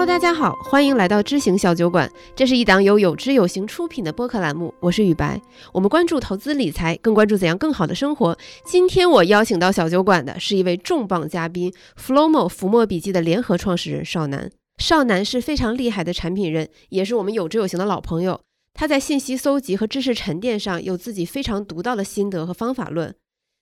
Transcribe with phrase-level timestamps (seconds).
[0.00, 2.10] Hello，大家好，欢迎来到知行小酒馆。
[2.34, 5.38] 这是一档由有知有行出品的播客栏目，我是雨白。
[5.74, 8.34] 我们关注投资理财，更关注怎样更好的生活。
[8.64, 14.50] 今天我邀请到小酒馆的是一位重磅嘉宾，Flomo 浮墨笔记的联合创始人邵楠。
[14.78, 18.40] 邵楠是非常厉害的产品人，也是我们有知有行的老朋友。
[18.72, 23.14] 他在信息搜集和知识沉淀上有自己非常独到的心得和方法论。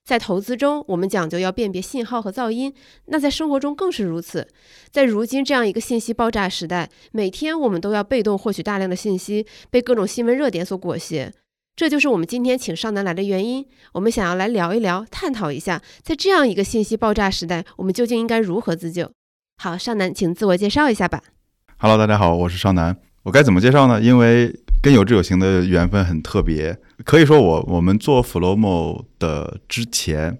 [0.09, 2.73] 在投资中，我们讲究要辨别信号和噪音，
[3.05, 4.47] 那在生活中更是如此。
[4.89, 11.31] 在如今这样一个信息爆炸时代，每天我们都要被动获取大量的信息，被各种新闻热点所裹挟。
[11.75, 13.63] 这就是我们今天请邵楠来的原因。
[13.93, 19.11] 我们想要来聊一聊，探讨一下，在这样一个信息爆炸时代，我们究竟应该如何自救？
[19.61, 21.21] 好，邵楠，请自我介绍一下吧。
[21.77, 22.97] Hello，大家好，我是邵楠。
[23.21, 24.01] 我该怎么介绍呢？
[24.01, 30.37] 因为跟有志有行的缘分很特别，可以说我我们做 Flomo 的之前，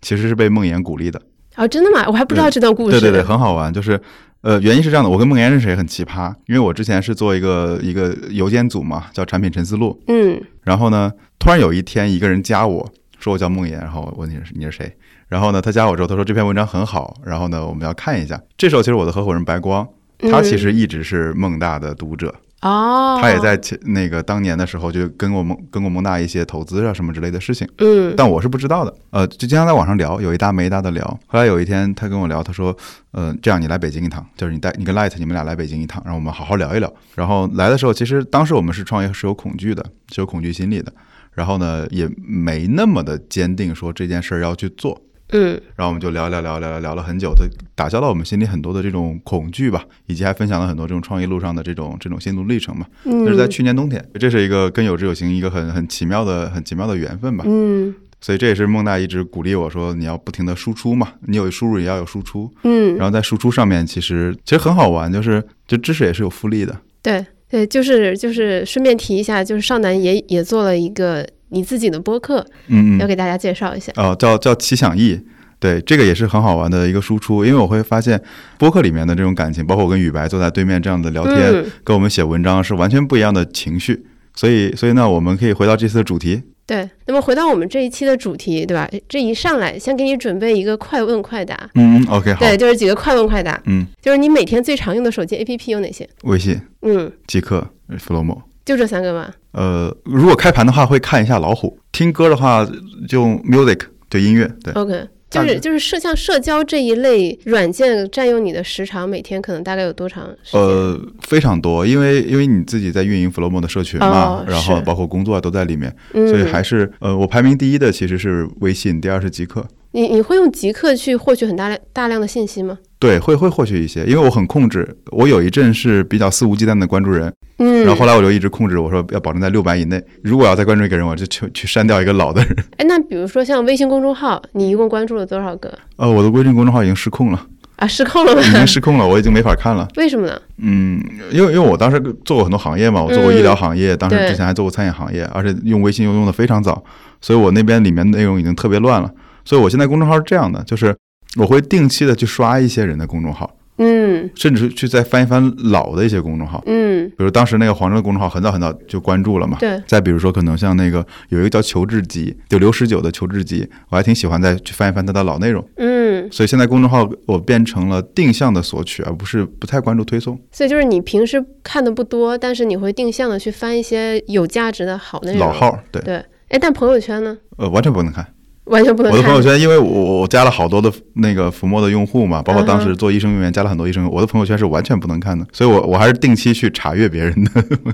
[0.00, 1.20] 其实是被梦妍鼓励的。
[1.56, 2.06] 哦，真的吗？
[2.08, 2.98] 我还不知道这段故事。
[2.98, 3.70] 对对对，很好玩。
[3.72, 4.00] 就是
[4.40, 10.02] 呃，原因是这样的，我跟梦妍认识也很奇葩，因为我之前是做一个一个邮件组嘛，叫产品陈思路。
[10.08, 14.96] 嗯然后呢，突然有一天，一个人加我说我叫梦妍，然后我问你是你是谁？
[15.28, 18.40] 然后呢，他加我之后，他说这篇文章很好，然后呢，我们要看一下。
[18.56, 19.86] 这时候其实我的合伙人白光，
[20.30, 22.34] 他其实一直是梦大的读者。
[22.62, 28.94] 哦，他也在前那个当年的时候就跟过蒙跟过蒙大一些投资啊什么之类的事情，嗯但我是不知道的。
[29.10, 31.04] 呃，就经常在网上聊，有一搭没一搭的聊。
[31.26, 32.76] 后来有一天他跟我聊，他说，
[33.10, 36.92] 呃，这样你来北京一趟，就是你带你跟 Light 你们俩来北京一趟，让我们好好聊一聊。
[37.16, 40.92] 然后来的时候，其实当时我们是创业是有恐惧的，是有恐惧心理的。
[41.32, 45.00] 然后呢，也没那么的坚定说这件事儿要去做。
[45.32, 47.44] 嗯然后我们就聊聊聊聊聊聊了很久，他
[47.74, 52.86] 打消了我们心里很多的这种恐惧吧，以及还分享了很多这种创业路上的这种这种心路历程嘛。
[53.04, 57.44] 嗯，就是在去年冬天，这是一个跟有志有行一个很很奇妙的很奇妙的缘分吧。
[57.46, 62.48] 嗯所以这也是孟大一直鼓励我说，你要不停的输出嘛，你有输入也要有输出。
[62.62, 66.78] 嗯，然后在输出上面，其实其实很好玩，就是就知识也是有复利的。
[67.02, 73.92] 对对，就是就是顺便提一下，就是少南也也做了一个你自己的播客，嗯嗯，要给大家介绍一下。
[73.96, 75.20] 哦，叫叫奇想意。
[75.60, 78.20] 对，这个也是很好玩的一个输出，因为我会发现
[78.58, 84.04] 播客里面的这种感情，包括我跟雨白坐在对面这样的聊天，嗯，跟我们写文章是完全不一样的情绪。
[84.34, 86.42] 所以，所以呢，我们可以回到这次的主题。
[86.66, 86.90] 对。
[87.06, 88.90] 那么回到我们这一期的主题，对吧？
[89.08, 92.40] 这一上来先给你准备一个快问快答，嗯嗯，OK，好。
[92.40, 96.08] 对，就是几个快问快答，嗯，就是你每天最常用的手机 APP 有哪些？
[96.24, 97.68] 微信、嗯，极客、
[97.98, 98.42] Flomo。
[98.64, 99.30] 就这三个吗？
[99.52, 102.66] 呃，如果开盘的话，会看一下老虎；听歌的话，
[103.08, 104.50] 就 music，对音乐。
[104.62, 110.60] 对，OK，就是就是社像社交这一类软件占用你的时长，每天可能大概有多长时间？
[110.60, 119.66] 呃，非常多，因为因为你自己在运营 Flomo 的社群嘛，哦然后包括工作啊都在里面，嗯，所以还是呃，我排名第一的其实是微信，第二是极客。
[119.94, 122.78] 你你会用极客去获取很大量大量的信息吗？
[123.02, 124.88] 对，会会获取一些，因为我很控制。
[125.10, 130.00] 我有一阵是比较肆无忌惮的关注人，嗯，然后后来我就一直控制，我说要保证在六百以内。
[130.22, 132.56] 如果要再关注一个人，我就去去删掉一个老的人。
[132.76, 137.86] 哎，那比如说像微信公众号，你一共关注了多少个 呃，我的微信公众号已经失控了，啊？
[137.88, 138.40] 失控了吗？
[138.40, 139.88] 已经失控了，我已经没法看了。
[139.98, 140.40] 为什么呢？
[140.58, 141.02] 嗯，
[141.32, 146.80] 因为因为我当时做过很多行业嘛，我做过医疗行业，当时之前还做过餐饮行业，而且用微信又用的非常早，
[147.20, 149.10] 所以我那边里面内容已经特别乱了。
[149.44, 150.94] 所以我现在公众号是这样的，就是
[151.38, 159.56] 我会定期的去刷一些人的公众号，嗯甚至是去再翻一翻老的一些公众号，嗯，比如当时那个黄峥的公众号很早很早就关注了嘛。
[159.58, 165.66] 对，再比如说，可能像那个有一个叫求治集，就刘十九的求治集，我还挺喜欢再去翻一翻他的老内容。
[165.76, 170.38] 嗯，所以现在公众号我变成了定向的索取，而不是不太关注推送。
[170.52, 175.40] 所以就是你平时看的不多，但是你会定向的去翻一些有价值的好内容。
[175.40, 176.16] 老号，对，对，
[176.48, 178.26] 哎，但朋友圈呢，呃，完全不能看。
[178.64, 179.20] 完全不能看。
[179.20, 187.50] 我的朋友圈，因为我我加了好多的那个浮墨的用户嘛，包括当嗯时做医生人员加了很多医生，我的朋友圈是完全不能看的，所以我我还是定期去查阅别人的。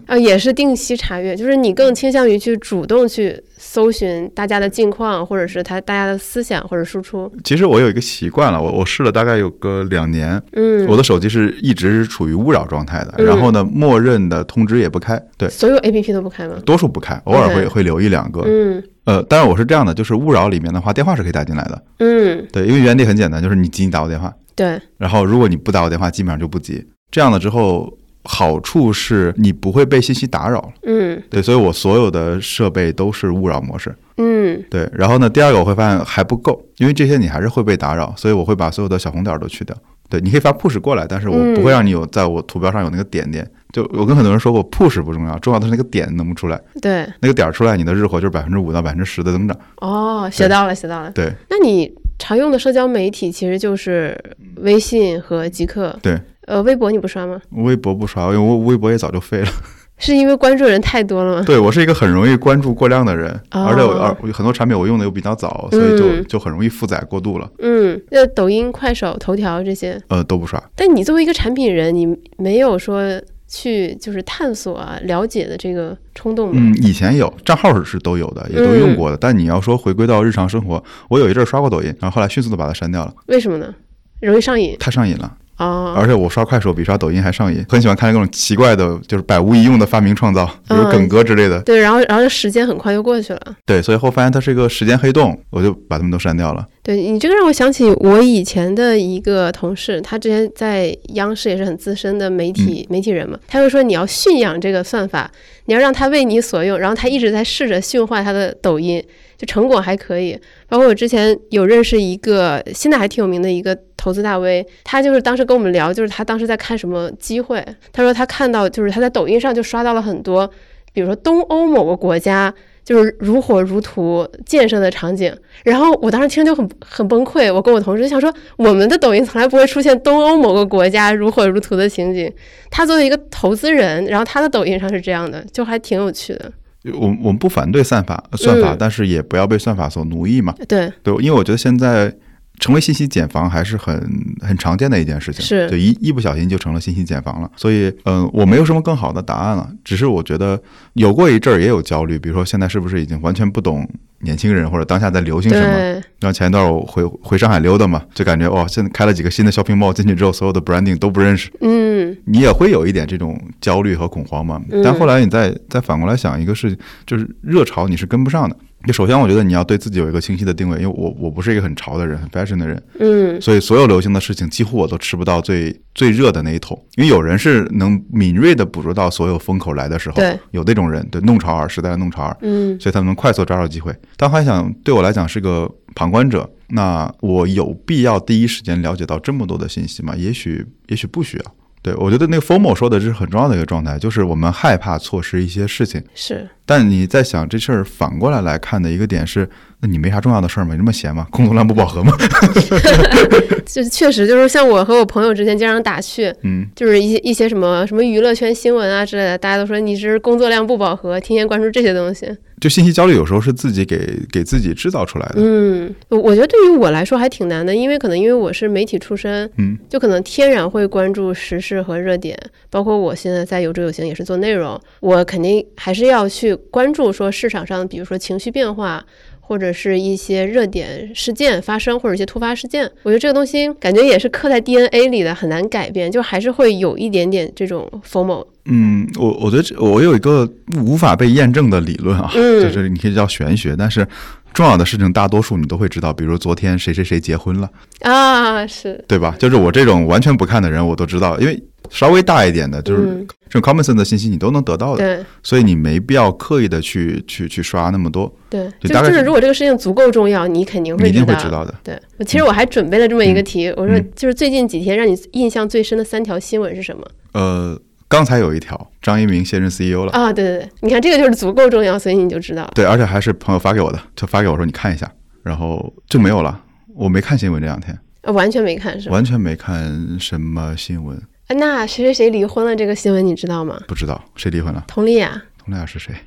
[0.07, 7.31] 啊， 也是定期查阅，就是你更倾向于去主动去搜寻大家的近况，或者是他大家的思想或者输出。
[7.43, 16.57] 其实我有一个习惯了，我我试了大概有个两年，嗯，我的手机是一直是处于勿扰状态的，嗯然后呢，默认的通知也不开，对，所有 A P P 都不开吗？
[16.65, 18.43] 多数不开，偶尔会会留一两个。
[18.45, 26.87] 嗯呃，当然我是这样的，就是勿扰里面的话，电话是可以打进来的，嗯，对，因为原理很简单，就是你急你打我电话，对，然后如果你不打我电话，基本上就不急。
[27.11, 27.91] 这样了之后，
[28.25, 30.69] 好处是你不会被信息打扰了。
[30.83, 33.97] 嗯对，所以我所有的设备都是勿扰模式。
[34.19, 39.75] 嗯对，然后呢，第二个我会发现还不够，因为这些你还是会被打扰，所以我会把所有的小红点儿都去掉。
[40.11, 43.51] 对，你可以发 push 过来，但是我不会让你有在我图标上有那个点点。
[43.73, 49.57] 就我跟很多人说过，push 不重要，重要的是那个点能不出来，对，那个点儿出来，你的日活就是百分之五到百分之十的增长。
[49.79, 51.11] 哦，学到了，学到了。
[51.11, 54.19] 对，那你常用的社交媒体其实就是
[54.57, 55.97] 微信和极客。
[56.03, 57.41] 对，呃，微博你不刷吗？
[57.51, 59.49] 微博不刷，因为微微博也早就废了。
[60.01, 61.45] 是因为关注人太多了吗？
[61.45, 67.51] 对我是一个很容易关注过量的人，哦而且我而很多产品我用的又比较早，所以就嗯就很容易负载过度了。
[67.59, 70.63] 嗯，那抖音、快手、头条这些，呃，都不刷。
[70.77, 72.07] 但你作为一个产品人，你
[72.37, 73.03] 没有说
[73.49, 76.61] 去就是探索啊、了解的这个冲动吗？
[76.63, 79.17] 嗯，以前有账号是都有的，也都用过的。
[79.17, 83.75] 但你要说回归到日常生活，我有一阵儿刷过抖音，然后后来迅速的把它删掉了，为什么呢？
[84.21, 85.37] 容易上瘾太上瘾了。
[85.59, 85.95] 哦。
[85.97, 91.61] 而且我刷快手比刷抖音还上瘾，很喜欢看各种奇怪的，就是百无一用的发明创造，比如嗯梗哥之类的。
[91.63, 93.41] 对，然后然后时间很快就过去了。
[93.67, 96.67] 对，所以后发现它是一个时间黑洞，我就把它们都删掉了。
[96.83, 105.31] 对你这个让我想起我以前的一个同事，他之前在央视也是很资深的媒体、媒体人嘛，他就说你要驯养这个算法，
[105.67, 109.05] 你要让它为你所用，然后他一直在试着驯化他的抖音，
[109.37, 110.39] 就成果还可以。
[110.67, 117.63] 包括我之前有认识一个现在还挺有名的一个投资大 V，他就是当时跟我们聊，就是他当时在看什么机会，
[117.93, 120.51] 他说他看到就是他在抖音上就刷到了很多，
[120.95, 122.55] 比如说东欧某个国家。
[122.85, 125.31] 就是如火如荼建设的场景，
[125.63, 127.53] 然后我当时听就很很崩溃。
[127.53, 132.33] 我跟我同事就想说，我们的抖音从来不会出现东欧某个国家如火如荼的情景。
[132.71, 136.51] 他作为一个投资人，然后他的抖音上是这样的，就还挺有趣的。
[136.95, 140.55] 我我们不反对算法算法，嗯但是也不要被算法所奴役嘛。
[140.67, 142.11] 对，对，因为我觉得现在
[142.59, 143.95] 成为信息茧房还是很
[144.41, 147.51] 很常见的一件事情，是就一一不小心就成了信息茧房了。
[147.57, 150.61] 所以，嗯、我没有什么更好的答案了，只是我觉得
[150.95, 153.89] 有过一阵儿也有焦虑，比如说现在是不是已经完全不懂
[154.21, 155.73] 年轻人或者当下在流行什么？
[155.73, 164.61] 对，然后前一段我回回上海溜达嘛，就感觉哦，现在开了几个新的 shopping mall，进去之后所有的 branding 都不认识，嗯，你也会有一点这种焦虑和恐慌嘛。
[164.71, 168.57] 嗯但后来你再再反过来想一个事情，就是热潮你是跟不上的。
[168.87, 176.81] 就首先，我觉得你要对自己有一个清晰的定位，因为我我不是一个很潮的人，很 fashion 的人，嗯，所以所有流行的事情几乎我都吃不到最最热的那一桶。
[176.97, 183.95] 因为有人是能敏锐的捕捉到所有风口来的时候，对，有那种人，对弄潮儿时代的弄潮儿，嗯，所以他们能快速抓住机会。
[184.17, 190.15] 但还想对我来讲是个旁观者，那我有必要第一时间了解到这么多的信息吗？
[190.17, 191.55] 也许，也许不需要。
[191.89, 196.03] 对我觉得那个 formo 说的这是很重要的一个状态，就是我们害怕错失一些事情。
[196.15, 199.49] 是，但你在想这事儿反过来来看的一个点是，
[199.81, 200.73] 那你没啥重要的事儿吗？
[200.73, 201.27] 你这么闲吗？
[201.33, 202.13] 工作量不饱和吗？
[203.65, 212.27] 就是确实就是像我和我朋友之间经常打趣，嗯，就是一些一些什么什么娱乐圈新闻啊之类的，大家都说你是工作量不饱和，天天关注这些东西。
[212.61, 215.35] 就信息焦虑有时候是自己给给自己制造出来的。
[215.37, 222.37] 嗯，我我觉得对于我来说还挺难的，因为可能因为我是媒体出身，嗯，就可能天然会关注时事和热点，
[222.69, 229.05] 包括我现在在有志有行也是做内容，我肯定还是要去关注说市场上，比如说情绪变化。
[229.49, 238.47] 或者是一些热点事件发生，或者一些突发事件，我觉得这个东西感觉也是刻在 DNA 里的，很难改变，就还是会有一点点这种 FOMO。
[238.67, 240.47] 嗯，我我觉得这我有一个
[240.85, 244.07] 无法被验证的理论啊，嗯就是你可以叫玄学，但是
[244.53, 249.35] 重要的事情大多数你都会知道，比如昨天谁谁谁结婚了，啊，是，对吧？
[249.39, 253.27] 就是我这种完全不看的人，我都知道，因为稍微大一点的，就是嗯。
[253.51, 255.25] 这种 common sense 的信息你都能得到的，对。
[255.43, 261.75] 所以你没必要刻意的去去去刷那么多，对，就大概就就是是如果这个事情足够重要，你肯定会你一定会知知道的。
[261.83, 264.11] 对，其实我还准备了这么一个题，我说嗯。
[264.15, 267.03] 就是最近几天让你印象最深的三条新闻是什么？
[267.33, 272.71] 呃，刚才有一条，张一鸣卸任 CEO 了，啊，对对对，你看这个就是足够重要，所以你就知道了。
[272.75, 275.11] 对，而且还是朋友发给我的，就发给我说你看一下，
[275.43, 276.63] 然后就没有了。
[276.97, 279.15] 我没看新闻这两天，呃完全没看是吧？
[279.15, 281.17] 完全没看什么新闻，
[281.49, 283.79] 啊那谁谁谁离婚了这个新闻你知道吗？
[283.87, 285.31] 不知道谁离婚了，佟丽娅，
[285.65, 286.15] 佟丽娅是谁？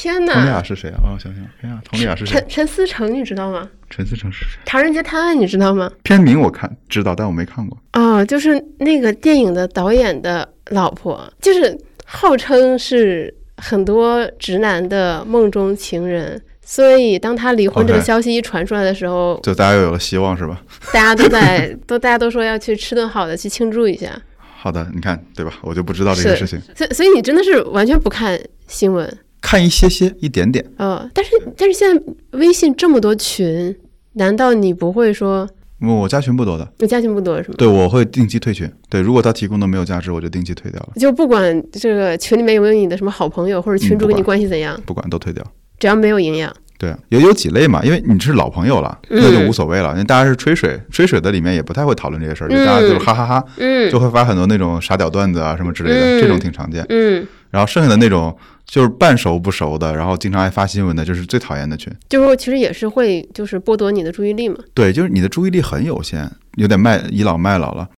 [0.00, 0.62] 天佟丽娅！
[0.62, 0.96] 是谁啊？
[1.04, 2.48] 哦，想想，哎呀，佟丽娅是谁陈？
[2.48, 3.68] 陈思诚你知道吗？
[3.90, 4.58] 陈思诚是谁？
[4.64, 5.90] 唐人街探案你知道吗？
[6.02, 7.76] 片名我看知道，但我没看过。
[7.92, 16.40] 哦，就是那个电影的导演的老婆，就是号称是很多直男的梦中情人。
[16.62, 20.62] 所以，当他离婚这个消息一传出来的时候，就大家又有了希望是吧？
[20.94, 24.10] 大家都在 都大家都说要去吃顿好的，去庆祝一下。
[24.38, 25.52] 好的，你看对吧？
[25.62, 30.64] 我就不知道这个事情，所以，所以你真的是完全不看新闻，看一些些一点点。
[30.76, 33.74] 呃，但是但是现在微信这么多群，
[34.14, 35.48] 难道你不会说
[35.80, 37.54] 我加群不多的，我加群不多是吗？
[37.56, 38.70] 对我会定期退群。
[38.88, 45.42] 对，如果他提供的没有价值，我就定期退掉了，就不管这个群里面有没有你的什么好朋友，或者群主跟你关系怎样，不管都退掉。
[45.78, 49.92] 只要没有营养，对，也有几类嘛，因为你是老朋友了，嗯那就无所谓了。
[49.92, 56.84] 因为大家是吹水，吹水的里面也不太会讨论这些事儿，就大家就是哈哈哈，嗯就会发很多那种傻屌段子啊什么之类的，嗯这种挺常见。
[56.90, 58.36] 嗯然后剩下的那种
[58.70, 61.92] 就是半熟不熟的，然后经常爱发新闻的，就是最讨厌的群。
[62.08, 64.56] 就是其实也是会就是剥夺你的注意力嘛。
[64.72, 67.88] 对，就是你的注意力很有限，有点卖倚老卖老了。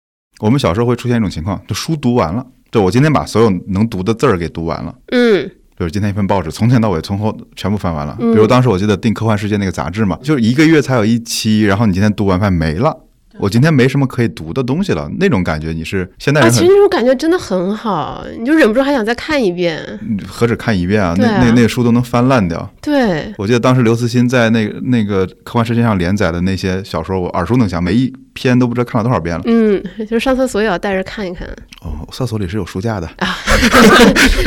[0.40, 4.94] 我们小时候会出现一种情况，就书读完了，就我今天把所有能读的字儿给读完了。
[5.12, 8.16] 嗯比如今天一份报纸，从前到尾从后全部翻完了。
[8.20, 12.96] 嗯比如当时我记得订《科幻世界》那个杂志嘛，就是一个月才有一期，然后你今天读完饭没了，
[13.42, 19.82] 我今天没什么可以读的东西了，那种感觉你是现在啊，其实那种感觉真的很好，你就忍不住还想再看一遍。
[20.00, 22.72] 嗯何止看一遍啊，啊那那那个书都能翻烂掉。
[22.80, 29.42] 对，我记得当时刘慈欣在那个那个科幻世界上连载的那些小说，我耳熟能详，每一篇都不知道看了多少遍了。
[29.46, 31.49] 嗯，就是上厕所也要带着看一看。
[31.80, 33.11] 哦，厕所里是有书架的。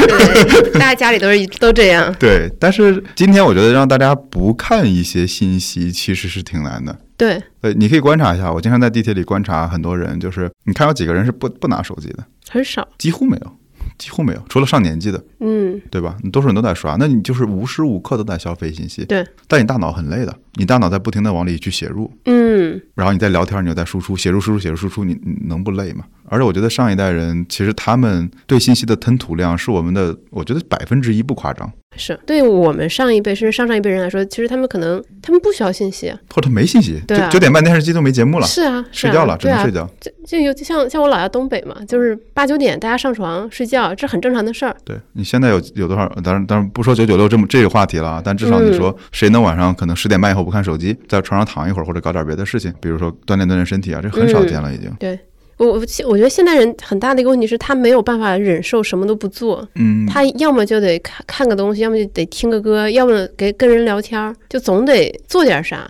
[0.08, 2.16] 对， 大家家里都是都这样。
[2.18, 6.96] 对，但是今天我觉得让大家不看一些信息，其实是挺难的。
[7.18, 12.88] 对，呃，你可以观察一下，我经常在地铁里观察很多人，就是你看有几个人是不不拿手机的，很少。
[12.98, 13.52] 几乎没有，
[13.98, 16.18] 几乎没有，除了上年纪的，嗯，对吧？
[16.24, 19.06] 你多数人都在刷，那你就是无时无刻都在消费信息。
[19.06, 26.06] 对，但你大脑很累的，你大脑在不停的往里去写入，嗯，然后你在聊天，你又在输出，写入输出写入输出，你你能不累吗？
[26.28, 36.12] 而且我觉得上一代人其实他们对信息的吞吐量是我们的，我觉得百分之一不夸张，是对我们上一辈甚至上上一辈人来说，其实他们可能他们不需要信息。
[36.34, 39.88] 或者没信息，对啊九九点半电视机都没节目了，是啊，睡觉了，只能睡，觉。
[40.00, 44.76] 就就有像像我老家东北嘛，就是八九点大家上床睡觉，这很正常的事儿。
[44.84, 46.08] 对你现在有有多少？
[46.24, 54.90] 当然当然不说九九六这么这个话题了啊，但至少你说谁能晚上可能十点半以后不看手机，在床上躺一会儿或者搞点别的事情，比如说锻炼锻炼身体啊，这很少见了已经。
[55.00, 55.20] 对。
[55.58, 55.76] 我我
[56.10, 65.90] 我觉得现代人很大的一个问题是他没有办法忍受什么都不做，嗯，他要么就得看看个东西，要么就得听个歌，要么给跟人聊天儿，就总得做点啥。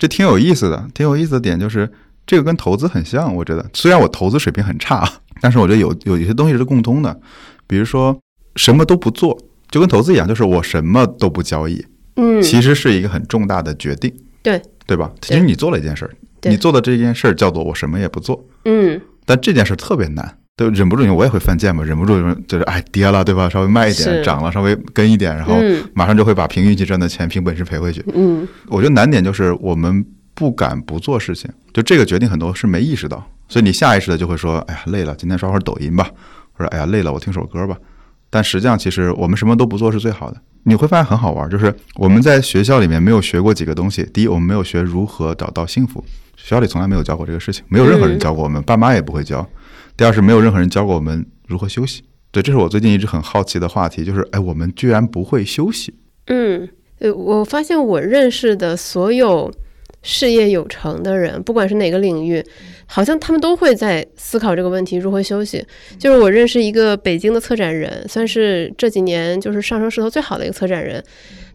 [0.00, 1.88] 这挺有意思的，挺有意思的点就是
[2.26, 3.64] 这个跟投资很像，我觉得。
[3.72, 5.08] 虽然我投资水平很差，
[5.40, 7.16] 但是我觉得有有一些东西是共通的，
[7.68, 8.18] 比如说
[8.56, 9.38] 什么都不做，
[9.70, 14.60] 就跟投资一样，就是我什么都不交易，嗯，其实是一个很重大的决定，对。
[14.86, 15.10] 对吧？
[15.22, 16.10] 其实你做了一件事儿，
[16.42, 19.00] 你做的这件事儿叫做我什么也不做，嗯。
[19.24, 23.48] 但这件事特别难，都，忍不住我也会犯贱嘛，忍不住就是哎跌了，对吧？
[23.48, 25.82] 稍微卖一点，涨了稍微跟一点，然后嗯。
[25.94, 28.04] 马上就会把凭运气赚的钱凭本事赔回去。
[28.14, 28.46] 嗯。
[28.68, 30.04] 我觉得难点就是我们
[30.34, 36.10] 不敢不做事情，就这个决定很多是没意识到，所以你下意识的就会说，哎呀累了，今天刷会儿抖音吧，
[36.52, 37.78] 或者哎呀累了，我听首歌吧。
[38.34, 40.36] 但实际上，其实我们什么都不做是最好的。
[40.64, 44.02] 你会发现很好玩，就是我们在学校里面没有学过几个东西。
[44.12, 46.04] 第一，我们没有学如何找到幸福，
[46.36, 49.48] 学校里从来没有教过这个事情，没有任何人教过我们，爸妈也不会教。
[49.96, 52.02] 第二是没有任何人教过我们如何休息。
[52.32, 55.94] 对，这是我最近一直很好奇的话题，就是哎，我们居然不会休息。
[56.26, 59.52] 嗯，呃，我发现我认识的所有
[60.04, 62.44] 事业有成的人，不管是哪个领域，
[62.86, 65.64] 好像他们都会在思考这个问题：如何休息。
[65.98, 71.02] 就是我认识一个北京的策展人，算是这几年就是上升势头最好的一个策展人。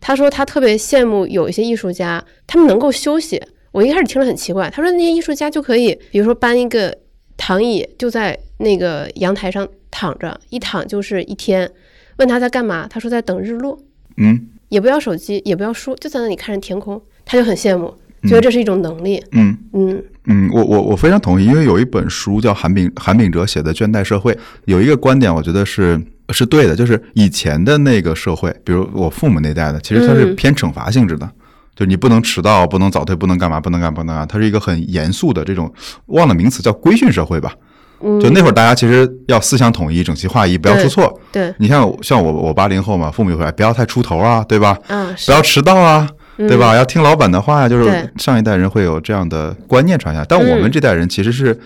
[0.02, 3.42] 他说他特别羡慕有一些艺术家，他们能够休息。
[3.72, 6.98] 我一开始听了很奇怪，他说那些艺术家就可以，比如说搬一个
[7.38, 11.72] 躺椅，就在那个阳台上躺着，一躺就是一天。
[12.18, 13.80] 问他在干嘛，他说在等日落。
[14.18, 17.92] 嗯也不要手机，也不要书，就在那里看着天空，他就很羡慕，
[18.24, 19.24] 觉得这是一种能力。
[19.32, 19.58] 嗯。
[19.74, 24.32] 嗯嗯，我我我非常同意，因为有一本书叫韩炳韩炳哲写的《倦怠社会》，
[24.66, 26.00] 有一个观点，我觉得是
[26.30, 31.28] 是对的，就是以前的那个社会，比如我父母那代的，其实它是嗯偏惩罚性质的，
[31.76, 35.72] 就你不能迟到，不能早退，不能干嘛，不能干嘛，不能干嘛，它是一个很严肃的这种，
[36.08, 37.56] 忘了名词叫规训社会吧。
[38.02, 41.20] 嗯，就那会儿大家其实要思想统一、整齐划一，不要出错。
[41.32, 44.78] 对你像像我我八零后嘛，父母就会哎不要太出头啊，对吧？
[44.88, 46.08] 嗯，不要迟到啊，
[46.48, 46.76] 对吧？
[46.76, 51.60] 要听老板的话呀，就是上一代人会有这样的观念传下，但我们这代人其实是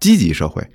[0.00, 0.66] 积极社会，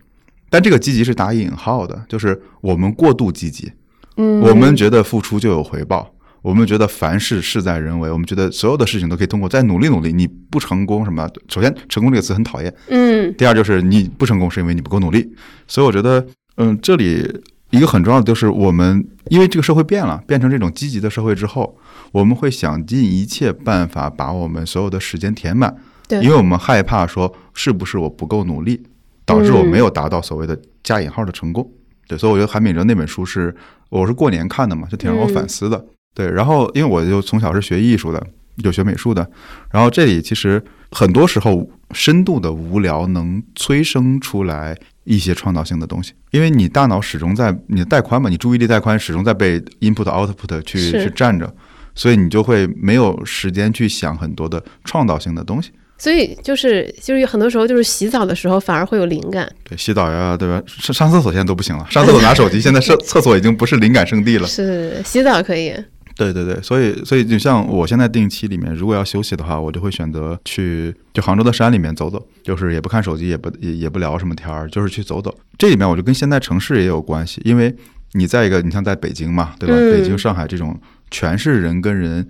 [0.49, 3.71] 但这个积极是打引号的，就是我们过度积极，
[4.17, 6.13] 嗯，我们觉得付出就有回报。
[6.41, 11.29] 我们觉得凡事事在人为，我们觉得所有的事情都可以通过再努力努力，你不成功什么？
[11.49, 15.29] 首先，成功这个词很讨厌；嗯第二就是你不成功是因为你不够努力。
[15.67, 16.25] 所以我觉得，
[16.55, 17.27] 嗯，这里
[17.71, 21.77] 一个很重要的就是我们因为这个社会变了，变成这种积极的社会之后，
[22.11, 25.75] 我们会想尽一切办法把我们所有的时间填满，
[26.07, 28.83] 对因为我们害怕说是不是我不够努力，
[29.25, 31.69] 导致我没有达到所谓的加引号的成功。
[32.07, 33.55] 对，所以我觉得韩炳哲那本书是
[33.89, 35.85] 我是过年看的嘛，就挺让我反思的。
[36.15, 38.27] 对，然后因为我就从小是学艺术的，
[38.63, 39.29] 就学美术的，
[39.71, 51.51] 然后这里其实很多时候深度的无聊能催生出来一些创造性的东西，因为你大脑始终在你的带宽嘛，你注意力带宽始终在被 input output 去去占着，
[51.95, 55.71] 所以你就会没有时间去想很多的创造性的东西。
[55.97, 60.63] 所以就是就是有很多时候就是洗澡的时候反而会有灵感，对，洗澡呀，对吧？
[60.65, 64.47] 上上厕所现在都不行了，上厕所拿手机， 现在上厕所已经不是灵感圣地了。
[64.47, 65.73] 是洗澡可以，
[66.19, 75.33] 对对对，所以所以就像我现在定期里面，如果要休息的话，我就会选择去就杭州的山里面走走，就是也不看手机，也不也也不聊什么天儿，就是去走走。
[75.57, 77.73] 这里面我就跟现在城市也有关系，因为
[78.11, 79.75] 你在一个你像在北京嘛，对吧？
[79.77, 80.77] 嗯北京、上海这种
[81.09, 82.27] 全是人跟人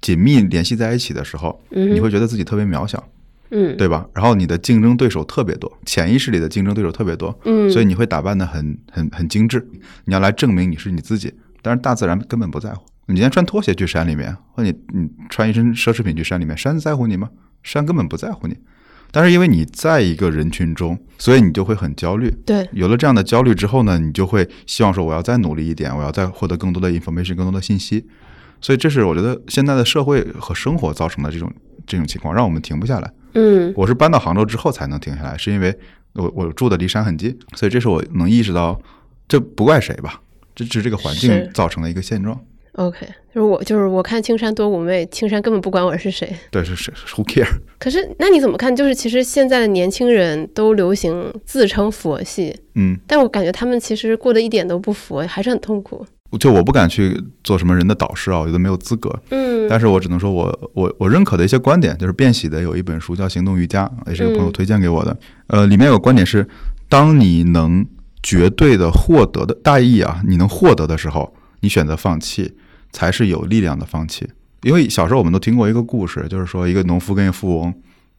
[0.00, 3.06] 紧密联系在一起的时候，嗯你会觉得自己特别渺小，
[3.50, 4.06] 嗯对吧？
[4.14, 9.68] 然后你的竞争对手特别多，潜意识里的竞争对手特别多，嗯，所以你会打扮的很很很精致，
[10.06, 11.30] 你要来证明你是你自己。
[11.60, 12.86] 但是大自然根本不在乎。
[13.06, 17.30] 你今天穿拖鞋去山里面，或你你穿一身奢侈品去山里面，山在乎你吗？
[17.62, 18.56] 山根本不在乎你。
[19.12, 22.28] 但是因为你在一个人群中，所以你就会很焦虑。
[22.44, 28.04] 对，有了这样的焦虑之后呢，你就会希望说我要再努力一点，我要再获得更多的 information，更多的信息。
[28.60, 31.50] 所以这是我觉得现在的社会和生活造成的这种
[31.86, 33.12] 这种情况，让我们停不下来。
[33.34, 35.74] 嗯我是搬到杭州之后才能停下来，是因为
[36.14, 38.80] 我我住的离山很近，所以这是我能意识到，
[39.28, 40.20] 这不怪谁吧，
[40.54, 42.38] 这只是这个环境造成的一个现状。
[42.76, 46.34] ，OK，就是我就是我看青山多妩媚，青山根本不管我是谁。
[46.50, 47.46] 对，是是是 who care？
[47.78, 48.74] 可是那你怎么看？
[48.74, 56.06] 就是其实现在的年轻人都流行自称佛系，嗯，但我感觉他们其实过得一点都不佛，还是很痛苦。
[56.40, 59.10] 就我不敢去做什么人的导师啊，我觉得没有资格。
[59.30, 65.16] 嗯但是我只能说我我我认可的一些观点，就是变喜的有一本书叫《行动瑜伽》，也是一个朋友嗯推荐给我的。
[65.48, 66.46] 呃，里面有个观点是，
[66.88, 67.84] 当你能
[68.22, 72.52] 绝对的获得的大意啊，你能获得的时候，你选择放弃，
[72.96, 74.26] 才是有力量的放弃。
[74.62, 77.74] 因为小时候我们都听过一个故事，就是说一个农夫跟一个富翁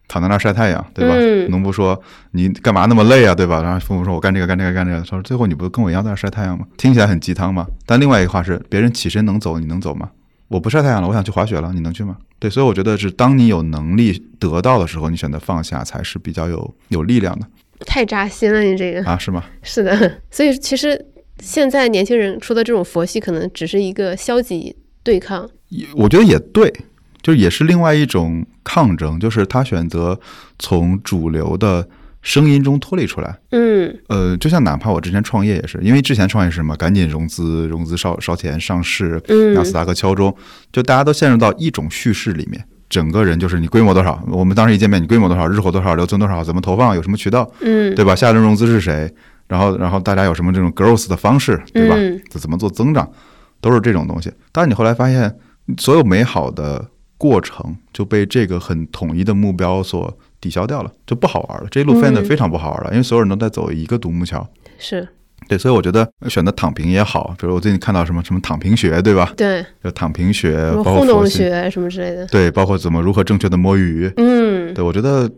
[0.07, 1.15] 躺在那儿晒太阳，对吧？
[1.17, 1.99] 嗯农夫说
[2.31, 7.65] ：“你干嘛那么累啊，对吧？”然后富翁说：“我干这个，干这个，干这个。”他说：“最后你不跟我一样在那儿晒太阳吗？”听起来很鸡汤嘛。
[7.85, 10.11] 但另外一个话是，别人起身能走，你能走吗？
[10.47, 12.15] 我不晒太阳了，我想去滑雪了，你能去吗？
[12.39, 17.45] 对，所以我觉得是当你有能力得到的时候，你选择放下才是比较有有力量的
[17.85, 19.43] 太扎心了，你这个啊，是吗？
[19.63, 20.21] 是的。
[20.29, 21.03] 所以其实
[21.39, 25.49] 现在年轻人说的这种佛系，可能只是一个消极对抗。
[25.69, 26.73] 也我觉得也对，
[27.21, 30.19] 就是也是另外一种抗争，就是他选择
[30.57, 31.87] 从主流的
[32.21, 33.37] 声音中脱离出来。
[33.51, 40.35] 嗯呃，就像哪怕我之前创业也是，因为之前创业是什么，赶紧融资，融资烧烧钱上市，嗯纳斯达克敲钟，
[40.71, 42.63] 就大家都陷入到一种叙事里面。
[42.89, 48.15] 整个人就是你规模多少，我们当时一见面，你规模多少，日活多少，留存多少，怎么投放，有什么渠道，嗯，对吧？
[48.15, 49.13] 下一轮融资是谁？
[49.47, 51.95] 然后，然后大家有什么这种 growth 的方式，对吧？
[51.97, 53.09] 嗯怎么做增长，
[53.61, 54.31] 都是这种东西。
[54.51, 55.33] 但是你后来发现，
[55.77, 56.85] 所有美好的
[57.17, 61.67] 过程就被这个很统一的目标所抵消掉了，就不好玩了。
[61.71, 64.47] 这一路变得嗯非常不好玩了，因为所有人都在走一个独木桥。
[64.77, 65.07] 是
[65.47, 69.31] 对，所以我觉得选择躺平也好，比如我最近看到什么什么躺平学，对吧？
[69.37, 72.25] 对，就躺平学，包括糊弄佛系，学什么之类的。
[72.27, 74.11] 对，包括怎么如何正确的摸鱼。
[74.17, 75.29] 嗯对，我觉得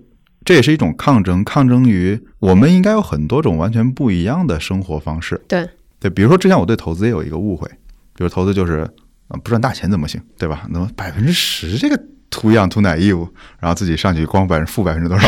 [0.50, 5.40] 这也是一种抗争，抗争于我们应该有很多种完全不一样的生活方式。
[5.48, 7.68] 对，对，比如说之前我对投资也有一个误会，
[8.16, 8.80] 比如投资就是
[9.28, 10.66] 啊不赚大钱怎么行，对吧？
[10.72, 15.28] 那么百分之十这个图样图奶义务，然后自己上去光百分负百分之多少？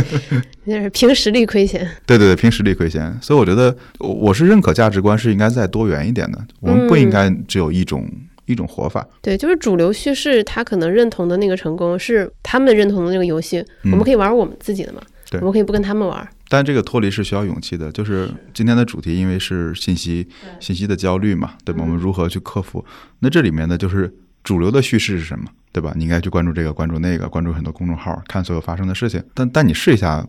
[0.64, 1.88] 那是凭实力亏钱。
[2.04, 3.18] 对对对，凭实力亏钱。
[3.22, 8.06] 所以我觉得我我是认可价值观是应该再多元一点的，我们不应该只有一种、
[8.50, 9.06] 一种活法。
[9.22, 16.28] 对，就是主流叙事，他可能认同的那个成功是他们认同的那个游戏，嗯我们可以玩我们自己的嘛，对我们可以不跟他们玩。
[16.48, 17.92] 但这个脱离是需要勇气的。
[17.92, 20.26] 就是今天的主题，因为是信息
[20.58, 21.82] 信息的焦虑嘛，对吧？
[21.82, 22.84] 我们如何去克服？
[23.20, 25.92] 那这里面呢，就是主流的叙事是什么，对吧？
[25.94, 29.22] 你应该去关注这个，关注那个，关注很多公众号，看所有发生的事情。
[29.32, 30.26] 但但你试一下，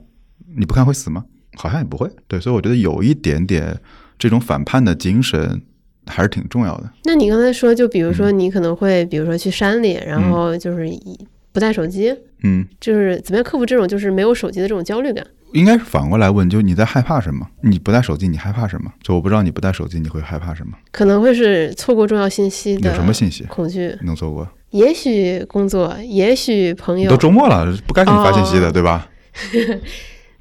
[0.56, 1.26] 你不看会死吗？
[1.56, 2.08] 好像也不会。
[2.28, 3.76] 对，所以我觉得有一点点
[4.20, 5.60] 这种反叛的精神
[6.08, 6.90] 还是挺重要的。
[7.06, 11.20] 那你刚才说，就比如嗯说你可能会，比如说去山里，然后就是以
[11.52, 15.26] 不带手机，嗯，就是怎么样克服这种就是没有手机的这种焦虑感？
[15.54, 17.46] 应该是反过来问，就你在害怕什么？
[17.62, 18.90] 你不带手机，你害怕什么？
[19.04, 20.74] 就我不知道你不带手机，你会害怕什么？
[20.92, 24.48] 可能会是错过重要信息的有什么信息恐惧，能错过？
[24.70, 29.10] 也许工作，也许朋友都，周末了，不该给你发信息的，哦对吧？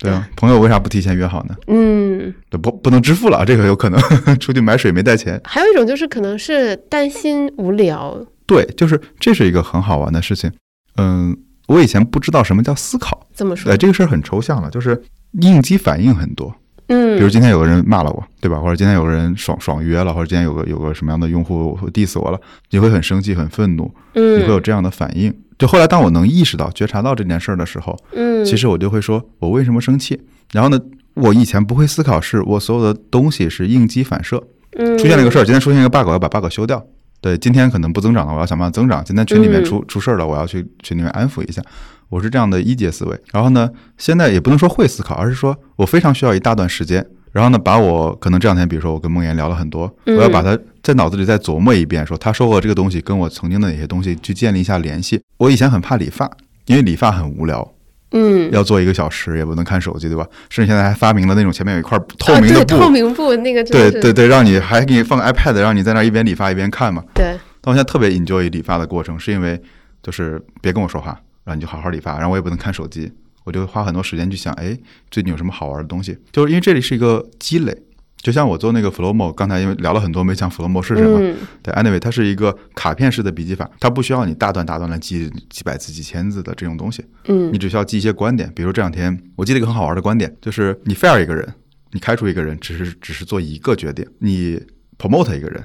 [0.01, 1.55] 对啊，朋友为啥不提前约好呢？
[1.67, 4.01] 嗯，对不不能支付了，这个有可能
[4.41, 5.39] 出去买水没带钱。
[5.45, 10.51] 还有一种就是可能是担心无聊，对，就是这是一个很好玩的事情。
[10.97, 11.37] 嗯，
[11.69, 15.01] 我以前不知道什么叫思考，怎么说哎，，这个事儿很抽象了，就是
[15.33, 16.55] 应激反应很多。
[16.89, 18.59] 嗯，比如今天有个人骂了我，对吧？
[18.59, 25.33] 或者今天有个人爽爽约了，或者今天有个有个什么样的用户 diss 我了，你会很生气、很愤怒，嗯，你会有这样的反应。
[25.61, 30.20] 就后来当我能意识到、觉察到这件事儿的时候，嗯，其实我就会说，我为什么生气？
[30.53, 30.81] 然后呢，
[31.14, 34.42] 我以前不会思考，是我所有的东西是应激反射。
[34.79, 36.83] 嗯出现了一个事儿，今天出现一个 bug，我要把 bug 修掉。
[37.20, 39.05] 对，今天可能不增长了，我要想办法增长。
[39.05, 41.61] 今天群里面出、出事儿了，我要去群里面安抚一下。
[42.09, 43.20] 我是这样的一阶思维。
[43.33, 43.68] 然后呢，
[43.99, 55.21] 现在也不能说会思考，而是说我非常需要一大段时间，然后呢，把我可能这两天，比如说我跟梦妍聊了很多，我要把它在脑子里再琢磨一遍，说他说过这个东西跟我曾经的哪些东西去建立一下联系。
[55.37, 56.31] 我以前很怕理发，
[56.66, 57.75] 因为理发很无聊。
[58.12, 60.27] 嗯，要做一个小时也不能看手机，对吧？
[60.49, 67.05] 甚至现在还发明了那种前面有一块透明的布，透明布那个，对对对，让你还给你放个 iPad，让你在那一边理发一边看嘛。
[67.14, 67.38] 对。
[67.61, 69.61] 但我现在特别 enjoy 理发的过程，是因为
[70.03, 71.11] 就是别跟我说话，
[71.45, 73.12] 然后你就好好理发，然后我也不能看手机，
[73.45, 74.77] 我就会花很多时间去想，哎，
[75.09, 76.19] 最近有什么好玩的东西？
[76.33, 77.77] 就是因为这里是一个积累。
[78.22, 81.18] 就像我做那个 Flowmo，刚才因为聊了很多，没讲 Flowmo 是什么。
[81.62, 87.02] 对，Anyway，它是一个卡片式的笔记法，它不需要你大段大段的记几百字、几千字的这种东西。
[87.28, 88.52] 嗯，你只需要记一些观点。
[88.54, 91.48] 比如这两天我记得一个很好玩的观点，就是你 fire 一个人，
[91.92, 94.61] 你开除一个人，只是只是做一个决定；你
[94.98, 95.64] promote 一个人，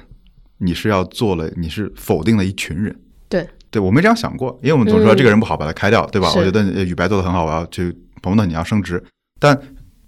[0.56, 2.96] 你是要做了，你是否定了一群人。
[3.28, 6.32] 对，对我没这样想过，因为我们总说这个人不好，把他开掉，对吧？
[6.34, 9.04] 我觉得宇白做的很好，我要去 promote 你要升职，
[9.38, 9.60] 但。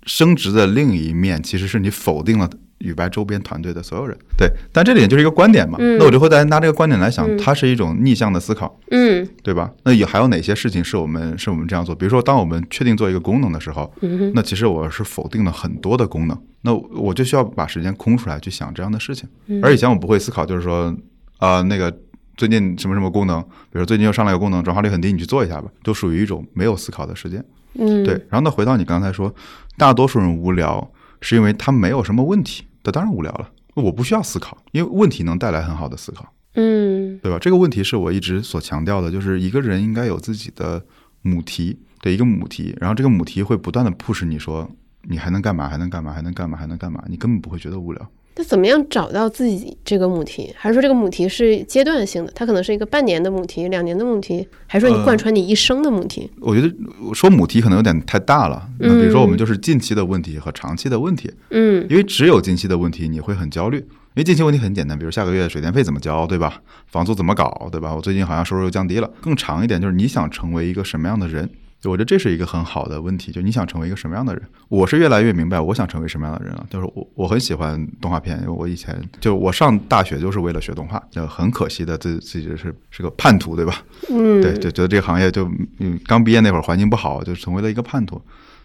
[0.09, 4.17] 升职的另一面，其实是你否定了宇白周边团队的所有人。
[4.39, 5.77] 对，但这里就是一个观点嘛。
[5.79, 9.71] 那我就会再拿这个观点来想，它是一种逆向的思考，嗯，对吧？
[9.85, 11.95] 那也还有哪些事情是我们是我们这样做？
[11.95, 13.93] 比如说，当我们确定做一个功能的时候，
[14.33, 16.43] 那其实我是否定了很多的功能。
[16.63, 19.29] 那我就需要把时间空出来去想这样的事情。
[19.63, 20.97] 而以前我不会思考，就是说，
[21.37, 21.95] 啊，那个
[22.37, 27.45] 最近什么什么功能，比如说最近又上来个功能，转化率很低，你去做一下吧，都属于一种没有思考的时间。
[27.79, 28.15] 嗯，对。
[28.29, 29.35] 然后呢，回到你刚才说。
[29.79, 33.49] 大多数人无聊，是因为他没有什么问题，他当然无聊了。
[33.75, 37.39] 我不需要思考，因为问题能带来很好的思考，嗯，对吧？
[37.39, 40.85] 这个问题是我一直所强调的，就是一个人应该有自己的
[41.23, 44.69] 母题的一个母题，然后这个母题会不断的 push 你说，
[45.03, 45.69] 你还能干嘛？
[45.69, 46.13] 还能干嘛？
[46.13, 46.59] 还能干嘛？
[46.59, 47.05] 还能干嘛？
[47.07, 48.11] 你根本不会觉得无聊。
[48.39, 50.55] 那怎么样找到自己这个母题？
[50.57, 52.31] 还是说这个母题是阶段性的？
[52.37, 56.31] 它可能是一个半年的母题，两年的母题，还是说你贯穿你一生的母题？
[56.41, 56.73] 我觉得
[57.13, 58.69] 说母题可能有点太大了。
[58.79, 61.29] 那比如说我们就是近期的问题和长期的问题。
[61.51, 66.63] 嗯，因为只有近期的问题你会很焦虑，因为近期问题很简单，比如下个月水电费怎么交，对吧？
[66.87, 67.93] 房租怎么搞，对吧？
[67.93, 69.11] 我最近好像收入又降低了。
[69.21, 71.51] 更长一点就是你想成为一个什么样的人？
[71.85, 74.43] 我觉得这是一个很好的问题，就你想成为一个什么样的人？
[74.69, 76.67] 我是越来越明白我想成为什么样的人了。
[76.69, 83.81] 就是我我很喜欢动画片，因为我以前就我上大学就是为了学动画，就很可惜的自自己是是个叛徒，对吧？
[84.11, 88.21] 嗯，对，就觉得这个行业就嗯刚毕业那会儿环境不好，就成为了一个叛徒。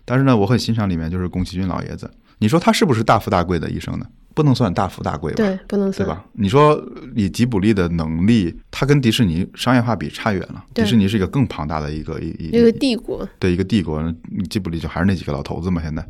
[0.05, 2.09] 但是呢，我很欣赏里面就是宫崎骏老爷子。
[2.39, 4.05] 你说他是不是大富大贵的一生呢？
[4.33, 5.37] 不能算大富大贵吧？
[5.37, 6.25] 对，不能算，对吧？
[6.33, 6.81] 你说
[7.15, 10.63] 以吉卜力的能力，他跟迪士尼商业化比差远了。
[10.73, 14.03] 迪士尼是一个更庞大的一个一一个帝国，对一个帝国。
[14.49, 16.05] 吉卜力就还是那几个老头子嘛，现在。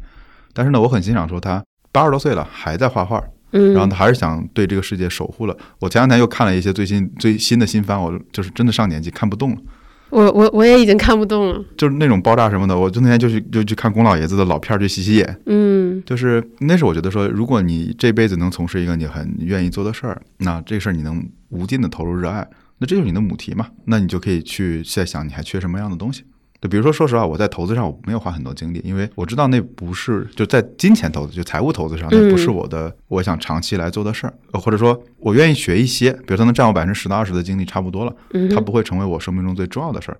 [0.53, 5.57] 但是呢，我很欣赏说他八十多岁了还在画画，嗯，然后他还是想对这个世界守护了。
[5.79, 9.57] 我前两天又看了一些最新最新的新番，我就是真的上年纪看不动了。
[10.13, 15.37] 我我我也已经看不动了，就是那种爆炸什么的，我就那天就去就去看宫老爷子的老片儿，去洗洗眼。
[15.47, 22.47] 嗯，就是那是我觉得说，如果你这辈子能从事一个你很愿意做的事儿，那这事儿你能无尽的投入热爱，
[22.77, 23.67] 那这就是你的母题嘛。
[23.85, 26.23] 那你就可以去在想，你还缺什么样的东西。
[26.63, 34.33] 就比如说，说实话，我在投资上我没有花很多精力，因为我知道那不是就在金钱投资，就财务投资上，那不是我的我想长期来做的事儿。
[34.53, 38.15] 或者说，我愿意学一些，比如它能占我百分之十到二十的精力，差不多了，
[38.49, 40.17] 它不会成为我生命中最重要的事儿，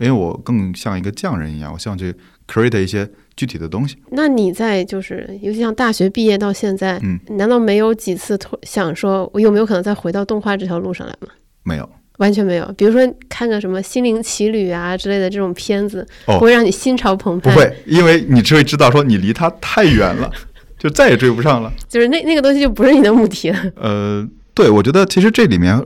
[0.00, 2.12] 因为我更像一个匠人一样，我希望去
[2.48, 3.96] create 一些具体的东西。
[4.10, 11.28] 那你在就是，尤其像大学毕业到现在，嗯，难道没有几次想说，我有没有可能再回到动画这条路上来吗？
[11.62, 11.88] 没有。
[12.18, 17.50] 完全没有，比如说看个什么《心灵奇旅》啊之类的这种片子，不会让你心潮澎湃。
[17.50, 20.30] 不会，因为你只会知道说你离它太远了，
[20.78, 21.72] 就再也追不上了。
[21.88, 23.58] 就是那那个东西就不是你的母题了。
[23.74, 24.24] 呃，
[24.54, 25.84] 对，我觉得其实这里面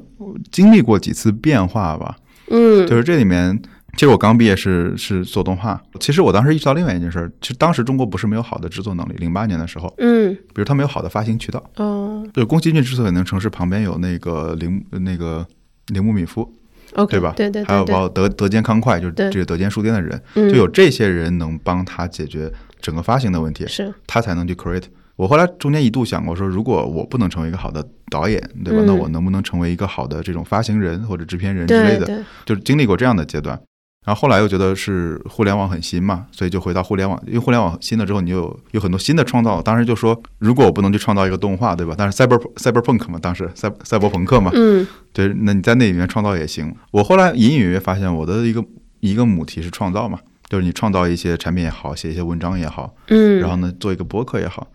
[0.52, 2.14] 经历过几次变化吧。
[2.50, 3.58] 嗯，就是这里面，
[3.94, 9.14] 其实我刚毕业是是做动画，其实我当时意识到另外一件事，其实当时中国不是没有好的制作能力。
[9.16, 11.62] 零八年的时候，嗯，比如他没有好的发行渠道。
[11.76, 15.46] 哦，就宫崎骏之所以能城市旁边有那个零那个。
[15.88, 16.50] 铃木敏夫
[17.08, 17.34] 对吧？
[17.36, 24.84] 对对，还有包括德德间康快，就是这个德间书店的人，就有这些人能帮他解决整个发行的问题，是，他才能去 create。
[25.16, 28.82] 我后来中间一度想过说，如果我不能成为一个好的导演，对吧？
[28.86, 32.24] 那我能不能成为一个好的这种发行人或者制片人之类的？
[32.46, 33.60] 就是经历过这样的阶段。
[34.08, 37.22] 然后后来又觉得是互联网很新嘛，所以就回到互联网。
[37.26, 39.60] 因为互联网新了之后，你有有很多新的创造。
[39.60, 41.94] 当时就说，如果我不能去创造一个动画，对吧？
[41.94, 46.74] 但是赛博赛博朋克嘛，当时赛赛博朋克嘛，嗯，对，那你在那里面创造也行。
[46.90, 48.64] 我后来隐隐约约发现，我的一个
[49.00, 50.18] 一个母题是创造嘛，
[50.48, 54.66] 就是你创造一些产品也好，写一些文章也好，嗯，然后呢做一个博客也好。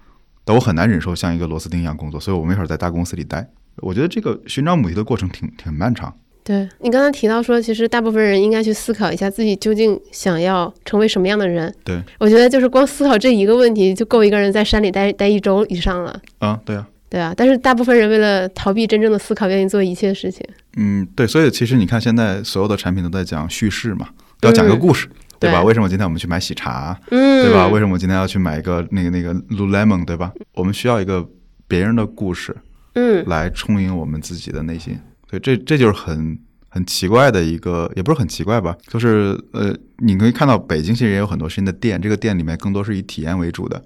[0.45, 3.49] 但我很难忍受像一个螺丝钉一样工作，所以我没法在大公司里待。
[3.77, 6.13] 我觉得这个寻找母题的过程挺挺漫长。
[6.43, 11.73] 对你刚才提到说，其实大部分人应该去思考一下自己究竟想要成为什么样的人。
[11.83, 16.19] 对，我觉得就是光思考这一个问题，就够一个人在山里待待一周以上了。
[16.39, 20.45] 啊，对啊，对啊，但是大部分人为了逃避真正的思考，愿意做一切事情。
[20.75, 24.09] 嗯，对，所以其实你看，现在所有的产品都在讲叙事嘛，
[24.41, 25.07] 都要讲个故事，
[25.39, 25.63] 对吧？
[25.63, 27.67] 为什么今天我们去买喜茶，嗯，对吧？
[27.69, 30.33] 为什么我今天要去买一个那个那个 Lululemon，对吧？
[30.55, 31.25] 我们需要一个
[31.67, 32.53] 别人的故事
[32.95, 34.99] 嗯来充盈我们自己的内心，
[35.33, 36.37] 所以这这就是很
[36.69, 43.83] 很奇怪的一个，也不是很奇怪吧，就是呃，你可以看到北京其实也有很多新的店，这个店里面更多是以体验为主的。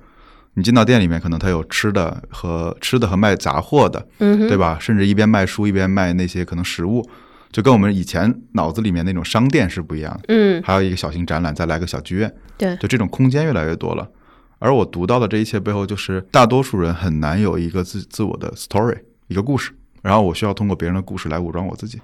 [0.55, 4.77] 你进到店里面，可能它有吃的和吃的和卖杂货的，嗯，对吧？
[4.77, 7.01] 甚至一边卖书一边卖那些可能食物，
[7.49, 10.23] 就跟我们以前脑子里面那种商店是不一样的。
[10.27, 14.05] 嗯，还有一个小型展览，再来个小剧院，对，就这种空间越来越多了。
[14.60, 19.71] 而我读到的这一切背后，就是大多数人很难有一个自自我的 story，一个故事，
[20.07, 21.99] 然后我需要通过别人的故事来武装我自己。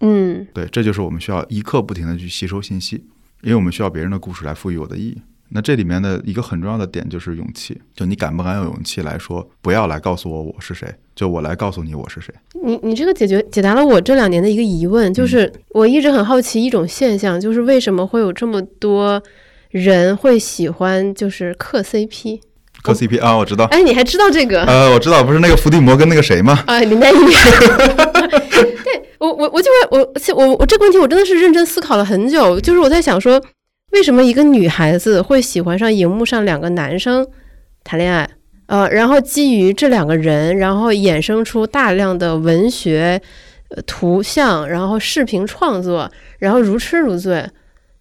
[0.00, 3.02] 嗯对，这就是我们需要一刻不停的去吸收信息，
[3.42, 5.18] 因为我们需要别人的故事来赋予我的意义。
[5.48, 12.32] 那这里面的一个很重要的点就是勇气，就你敢不敢有勇气来说，不要来告诉我我是谁，就我来告诉你我是谁。
[12.62, 19.20] 你你这个解决解答了我这两年的一个疑问，就是我一直很好奇一种现象，就是为什么会有这么多
[19.70, 22.40] 人会喜欢就是磕 CP？
[22.82, 24.62] 磕 CP 啊，我知道，哎，你还知道这个？
[24.64, 26.62] 呃，我知道，不是那个伏地魔跟那个谁吗？
[26.66, 27.16] 啊，林黛玉。
[28.84, 33.42] 对我，我我就会我我我这个问题我真的是认真思考了很久，就是我在想说，
[33.92, 37.26] 为什么一个女孩子会喜欢上荧幕上两个男生
[37.84, 38.28] 谈恋爱？
[38.66, 43.20] 呃，然后基于这两个人，然后衍生出大量的文学、
[43.70, 47.44] 呃、图像，然后视频创作，然后如痴如醉，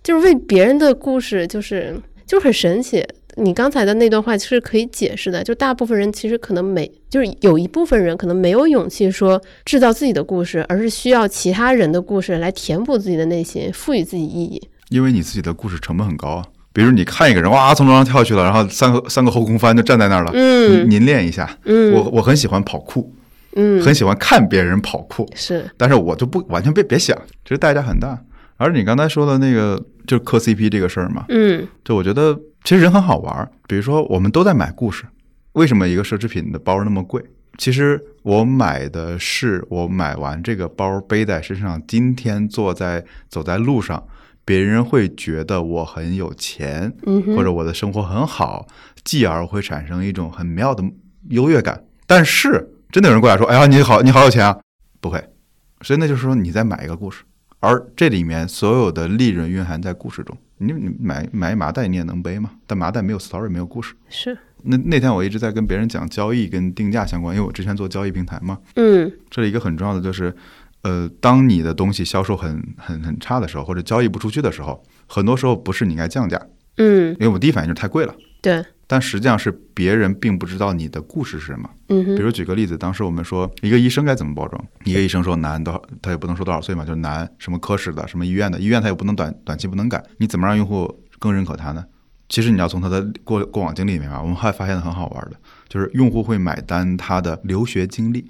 [0.04, 3.04] 就是为别人的故事，就是就是很神奇。
[3.38, 14.62] 你刚才的那段话是可以解释的，就大部分人其实可能没，就是有一部分人可能没有勇气说制造自己的故事，而是需要其他人的故事来填补自己的内心，赋予自己意义。
[14.90, 16.46] 因为你自己的故事成本很高啊。
[16.74, 21.58] 比如你看一个人哇从楼上跳下去了，然后三个三个后空翻就站在那儿了，嗯您您练一下。
[21.66, 23.12] 嗯，我我很喜欢跑酷，
[23.56, 28.20] 嗯很喜欢看别人跑酷，是但是我就不完全别别想，其实代价很大。
[28.58, 33.50] 而你刚才说的那个就是磕 CP 这个事儿嘛，嗯就我觉得其实人很好玩儿。
[33.68, 35.06] 比如说我们都在买故事，
[35.54, 37.24] 为什么一个奢侈品的包那么贵？
[37.58, 44.08] 其实我买的是我买完这个包背在身上，今天坐在走在路上，
[44.46, 48.68] 别人会觉得我很有钱，嗯或者我的生活很好，
[49.04, 50.84] 继而会产生一种很妙的
[51.30, 51.84] 优越感。
[52.06, 54.58] 但是真的有人过来说：“哎呀，你好，你好有钱啊！”
[55.02, 55.24] 不会，
[55.82, 57.24] 所以那就是说你在买一个故事，
[57.60, 60.38] 而这里面所有的利润蕴含在故事中。
[60.60, 63.94] 你你买买麻袋你也能背嘛，但麻袋没有 story，没有故事。
[64.10, 68.58] 是那那天我一直在跟别人讲交易跟定价相关，因为我之前做交易平台嘛。
[68.76, 70.36] 嗯这里一个很重要的就是，
[70.82, 76.42] 呃，当你的东西销售很很很差的时候，或者交易不出去的时候，很多时候不是你应该降价，
[76.78, 78.16] 嗯因为我第一反应就是太贵了。
[78.42, 81.70] 对但实际上是别人并不知道你的故事是什么。
[81.90, 91.84] 嗯比如举个例子，当时我们说一个医生该怎么包装，一个医生说男多少，他也不能说多少岁嘛，就是男什么科室的，什么医院的，医院他也不能短短期不能改，你怎么让用户更认可他呢？
[92.30, 95.38] 其实你要从他的过过往经历里面啊，我们还发现很好玩的，
[95.70, 98.30] 就是用户会买单他的留学经历，因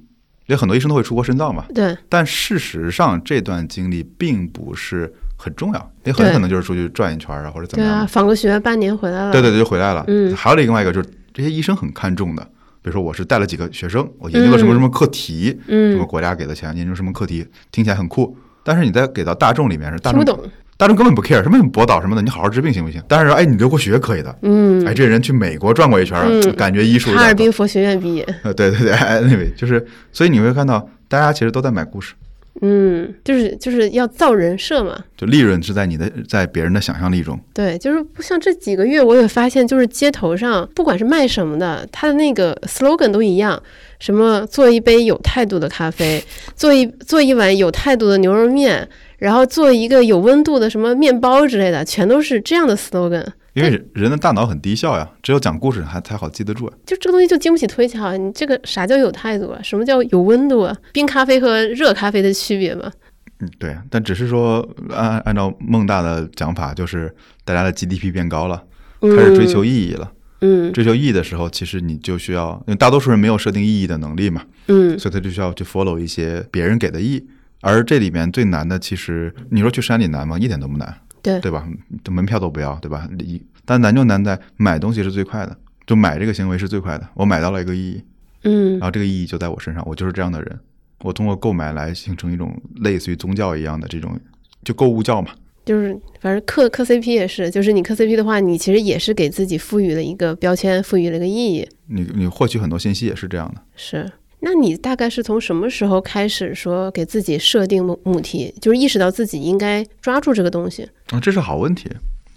[0.49, 9.31] 为很多医生都会出国深造嘛，对但事实上这段经历并不是很重要，也很对可能就是出去转一圈啊，或者怎么样对啊，访个学半年回来了。
[9.31, 10.03] 对对对，就回来了。
[10.07, 12.43] 嗯还有另外一个就是这些医生很看重的，
[12.81, 18.35] 比如说我是带了几个学生，我研究了什么什么课题，嗯什么嗯，国家给的钱，研究什么课题，听起来很酷。
[18.63, 20.39] 但是你在给到大众里面是大众，懂。
[20.75, 23.01] 大众根本不 care 什么博导什么的，你好好治病行不行？
[23.07, 24.37] 但是哎，你留过学可以的。
[24.43, 28.23] 嗯，哎，这人去美国转过一圈，嗯感觉医术有哈尔滨佛学院毕业。
[28.43, 32.13] 呃，对对对，anyway，就是所以你会看到大家其实都在买故事，
[32.61, 34.97] 嗯，就是就是要造人设嘛。
[35.15, 37.39] 就利润是在你的在别人的想象力中。
[37.53, 43.61] 对，就是不像这几个月，我也发现，就是街头上不管是卖什么的，它的那个 slogan 都一样，
[43.99, 46.23] 什么做一杯有态度的咖啡，
[46.55, 53.25] 做一做一碗有态度的牛肉面，然后做一个有温度的什么面包之类的，全都是这样的 slogan。
[53.57, 56.69] 因为人的大脑很低效呀，只有讲故事还才好记得住。
[56.85, 59.59] 就这个东西就经不起推敲，你这个啥叫有态度啊？
[59.63, 60.77] 什么叫有温度啊？
[60.93, 62.91] 冰咖啡和热咖啡的区别吗？
[63.39, 67.11] 嗯，对，但只是说按按照孟大的讲法，就是
[67.43, 68.63] 大家的 GDP 变高了，
[69.01, 70.11] 开始追求意义了。
[70.41, 77.27] 嗯追求意义的时候，其实你就需要，因为大多数人没有设定意义的能力嘛，嗯所以他就需要去 follow 一些别人给的意义。
[77.61, 80.37] 而这里面最难的，其实你说去山里难吗？
[80.37, 81.67] 一点都不难，对对吧？
[82.09, 83.07] 门票都不要，对吧？
[83.19, 87.07] 一但难就难在买东西是最快的，就买这个行为是最快的。
[87.13, 88.01] 我买到了一个意义，
[88.43, 90.59] 嗯然后这个意义就在我身上，我就是这样的人。
[91.01, 94.19] 我通过购买来形成一种类似于宗教一样的这种，
[94.63, 95.29] 就购物教嘛。
[95.65, 101.67] 就是反正磕磕 CP 也是，就是你磕 CP 的话，你其实也是给自己赋予了一个标签，赋予了一个意义。
[101.87, 103.61] 你你获取很多信息也是这样的。
[103.75, 110.87] 是，那你大概是从什么时候开始说给自己设定母母题，就是意识到自己应该抓住这个东西？
[111.07, 111.89] 啊，这是好问题。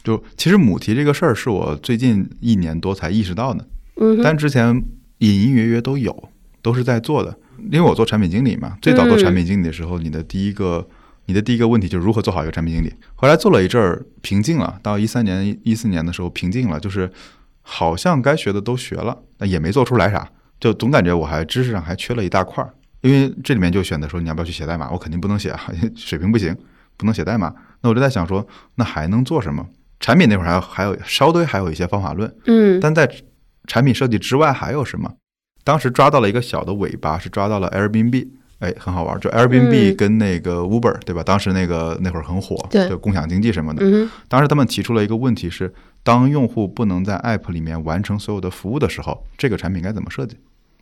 [0.03, 4.83] 就其实母题这个事儿是我最近一年多才意识到的，嗯，但之前
[5.19, 6.31] 隐隐约约都有，
[6.63, 7.37] 都是在做的。
[7.71, 10.89] 因为我做产品经理嘛，最早做产品经理的时候，你的第一个
[11.27, 12.91] 你的第一个问题就是如何做好一个产品经理。
[13.15, 17.13] 后来做了一阵儿平静了，到一三年、一四年的时候平静了，就是
[17.61, 22.71] 好像该学的都学了，那也没做出来啥，就总感觉我还知识上还缺了一大块儿。
[23.01, 25.61] 因为这里面就选择说你要不要去写代码，我肯定不能写啊，
[25.97, 26.55] 水平不行，
[26.99, 27.51] 不能写代码。
[27.81, 29.67] 那我就在想说，那还能做什么？
[30.01, 33.11] 产品那会儿还有还有稍微还有一些方法论，嗯但在
[33.67, 35.15] 产品设计之外还有什么？
[35.65, 39.19] 当时抓到了一个小的尾巴，是抓到了 Airbnb，哎，很好玩。
[39.21, 41.23] 就 Airbnb 嗯跟那个 Uber，、对吧？
[41.23, 43.83] 当时那个那会儿很火，对就共享经济什么的。
[43.83, 50.37] 嗯，当时他们提出了一个问题是：当用户不能在 App 里面完成所有的服务的时候，这个产品该怎么设计？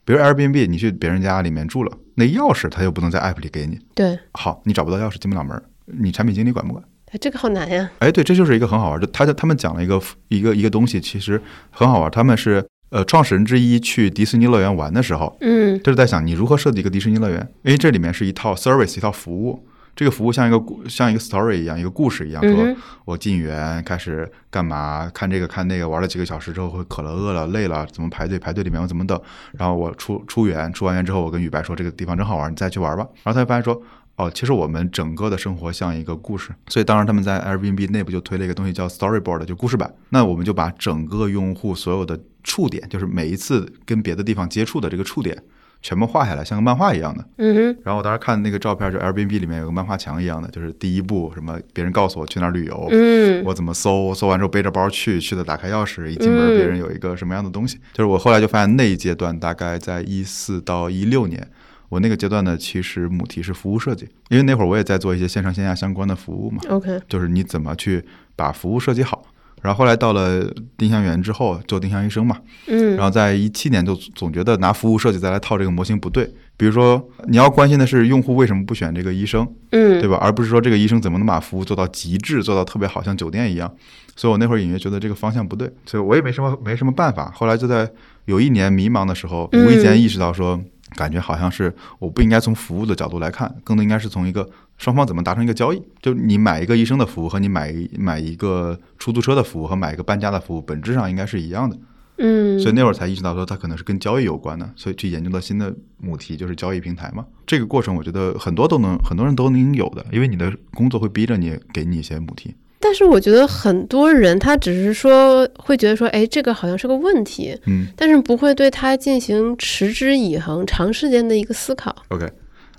[0.08, 6.82] 比如 Airbnb，你去别人家里面住了，那钥匙他又不能在 App 里给你，对，好，你找不到钥匙进不了门儿，你产品经理管不管？
[7.12, 7.90] 哎这个好难呀。
[7.98, 9.06] 哎，对，这就是一个很好玩的。
[9.08, 11.38] 他他们讲了一个一个一个东西，其实
[11.70, 12.10] 很好玩。
[12.10, 19.68] 他们是呃创始人之一去迪士尼乐园玩的时候，嗯就是在想你如何设计一个迪士尼乐园，因为这里面是一套 service 一套服务。
[19.98, 28.38] 这个服务像一个故像一个 story 一样，一个故事一样，说我进园开始干嘛，看这个看那个，玩了几个小时之后会渴了、饿了、累了，怎么排队？
[28.38, 29.20] 排队里面我怎么等？
[29.54, 33.04] 然后我出出园，出完园之后，我跟雨白说这个地方真好玩，你再去玩吧。
[33.24, 33.82] 然后他就发现说，
[34.14, 39.92] 哦，其实我们整个的生活像一个故事，所以当然他们在 Airbnb 内部就推了一个东西叫 Storyboard，就故事版。
[40.11, 45.42] 那我们就把整个用户所有的触点，就是每一次跟别的地方接触的这个触点，
[45.80, 47.24] 全部画下来，像个漫画一样的。
[47.36, 53.42] 嗯哼，然后我当时看那个照片，就 Airbnb 里面有个漫画墙一样的，就是第一步什么，别人告诉我去哪儿旅游，嗯。
[53.44, 61.48] 我怎么搜，搜完之后背着包去，去的打开钥匙，一进门嗯别人有一个什么样的东西，就是我后来就发现那一阶段大概在一四到一六年，
[61.88, 69.24] 我那个阶段呢，其实母题是服务设计，因为那会儿我也在做一些线上线下相关的服务嘛，，OK，就是你怎么去把服务设计好。
[69.62, 70.44] 然后后来到了
[70.76, 76.32] 丁香园之后，做丁香医生嘛，嗯然后在一七年就总觉得拿服务设计再来套这个模型不对。
[76.56, 80.18] 比如说，你要关心的是用户为什么不选这个医生，嗯对吧？
[80.20, 83.72] 而不是说这个医生怎么能把服务做到极致，做到特别好，像酒店一样。
[84.16, 87.30] 所以我那会儿隐约觉得这个方向不对，所以我也没什么没什么办法。
[87.32, 87.88] 后来就在
[88.24, 90.60] 有一年迷茫的时候，嗯无意间意识到说，
[90.96, 95.82] 感觉好像是我不应该从服务的角度来看，更多应该是从一个双方怎么达成一个交易。
[96.00, 101.76] 就你买一个医生的服务和你买一买一个出租车的服务和买一个搬家的服务，本质上应该是一样的。
[102.20, 107.24] 嗯，所以那会儿才意识到说它可能是跟交易有关的，所以去研究到新的母题就是交易平台嘛。
[107.46, 112.54] 这个过程我觉得很多都能很多人都能有的，因为你的工作会逼着你给你一些母题。
[112.80, 121.94] 但是我觉得很多人他只是说会觉得说，哎，这个好像是个问题，嗯但是不会对它进行持之以恒、长时间的一个思考。
[122.08, 122.28] ，OK，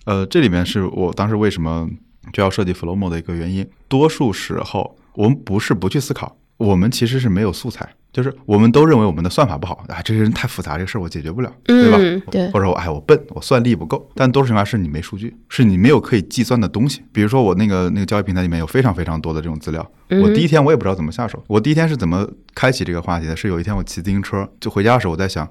[0.06, 1.88] 呃，这里面是我当时为什么
[2.34, 3.68] 就要设计 Flowmo 的一个原因。
[3.88, 11.98] 多数时候我们不是不去思考，我们其实是没有素材，就是我们都认为我们的算法不好，啊，这个人太复杂，这个事儿我解决不了，对吧？
[12.00, 17.02] 嗯，对，或者我哎我笨，我算力不够，但多数情况下是你没数据，是你没有可以计算的东西。
[17.12, 21.44] 比如说我那个那个交易平台里面有非常非常多的这种资料，嗯我第一天我也不知道怎么下手。
[21.48, 23.36] 我第一天是怎么开启这个话题的？
[23.36, 25.48] 是有一天我骑自行车就回家的时候，我在想，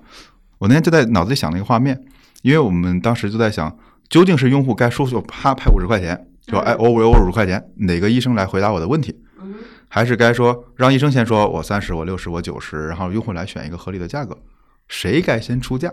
[0.58, 2.00] 我那天就在脑子里想了一个画面，
[2.42, 3.74] 因为我们当时就在想，
[4.08, 9.14] 究竟是用户该说说啪拍五十块钱，说哎我我有五十块钱，哪个医生来回答我的问题？
[9.90, 14.36] 还是该说让医生先说我三十，我六十，我九十，然后用户来选一个合理的价格，
[14.86, 15.92] 谁该先出价？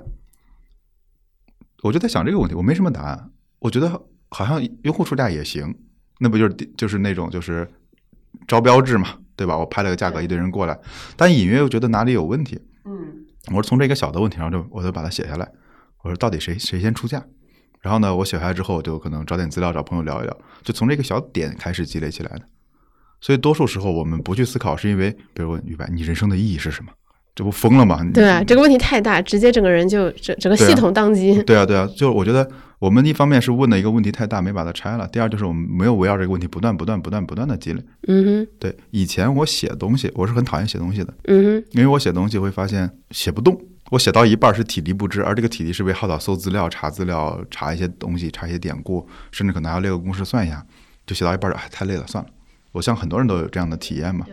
[1.82, 3.32] 我就在想这个问题，我没什么答案。
[3.60, 5.74] 我觉得好像用户出价也行，
[6.20, 7.70] 那不就是就是那种就是
[8.48, 9.58] 招标制嘛，对吧？
[9.58, 10.78] 我拍了个价格，一堆人过来，
[11.16, 12.60] 但隐约又觉得哪里有问题。
[12.84, 15.50] 嗯我是从这个小的问题上就我就把它写下来，
[16.04, 17.24] 我说到底谁谁先出价？
[17.86, 22.42] 然后呢，我写下来之后，我就可能找点资料，找朋友聊一聊，就从这个小点开始积累起来的。
[23.22, 26.92] 所以多数时候我们不去思考，是因为比如问于白，你人生的意义是什么？
[27.36, 28.04] 这不疯了吗？
[28.12, 31.44] 对啊，这个问题太大，直接整个人就整整个系统宕机。
[31.44, 37.84] 对啊，对啊，就是我觉得我们一方面是问的一个问题太大，没把它拆了；第二就是我们没有围绕这个问题不断、不断、不断、不断的积累。
[38.08, 43.56] 嗯哼，对，以前我写东西，我是很讨厌写东西的，嗯哼，因为我写东西会发现写不动，
[43.92, 50.66] 我写到一半是体力不支，而这个体力是被耗到搜资料、查资料、查一些东西、查一些典故，甚至可能还要列个公式算一下，
[51.06, 52.30] 就写到一半儿，哎，太累了，算了。
[52.72, 54.26] 我像很多人都有这样的体验嘛。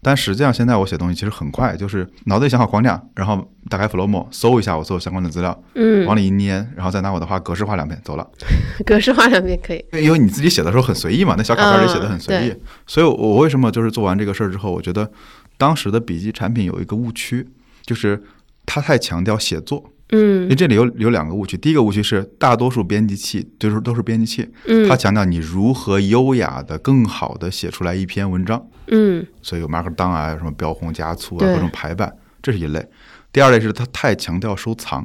[0.00, 8.24] 但实际上现在我写东西其实很快，就是脑子里想好框架，然后打开 Flomo 搜一下我所有相关的资料，嗯，往里一捏，然后再拿我的话格式化两遍，走了。
[8.86, 9.84] 格式化两遍可以。
[9.92, 15.10] 因为你自己写的时候很随意嘛，那小卡片里写的很随意，嗯所以我我为什么就是做完这个事儿之后，我觉得
[15.56, 17.48] 当时的笔记产品有一个误区，
[17.82, 18.22] 就是
[18.68, 19.82] 它太强调写作。
[20.10, 32.10] 嗯因嗯为这里有有两个误区，第一个误区是大多数编辑器就是都是编辑器，嗯它强调你如何优雅的、更好的写出来一篇文章，嗯所以有 Markdown 啊，什么标红加粗啊，各种排版，
[32.40, 32.82] 这是一类。
[33.30, 35.04] 第二类是它太强调收藏，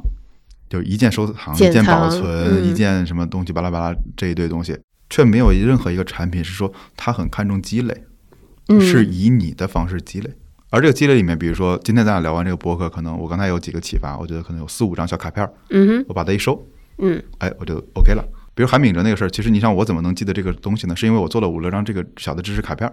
[0.70, 4.74] 就是一键收藏、简一键保存、嗯一键什么东西巴拉巴拉这一堆东西，
[5.10, 8.04] 却没有任何一个产品是说它很看重积累，
[8.68, 10.30] 嗯，是以你的方式积累。
[10.74, 16.66] 而这个积累里面，比如说今天咱俩聊完这个博客，可能我刚才有几个启发，我觉得可能有四五张小卡片儿，嗯哼我把它一收，
[16.98, 18.24] 嗯哎，我就 OK 了。
[18.56, 20.96] 比如韩炳哲那个事儿，其实你想我怎么能记得这个东西呢？
[20.96, 22.92] 是因为我做了五六张这个小的知识卡片儿，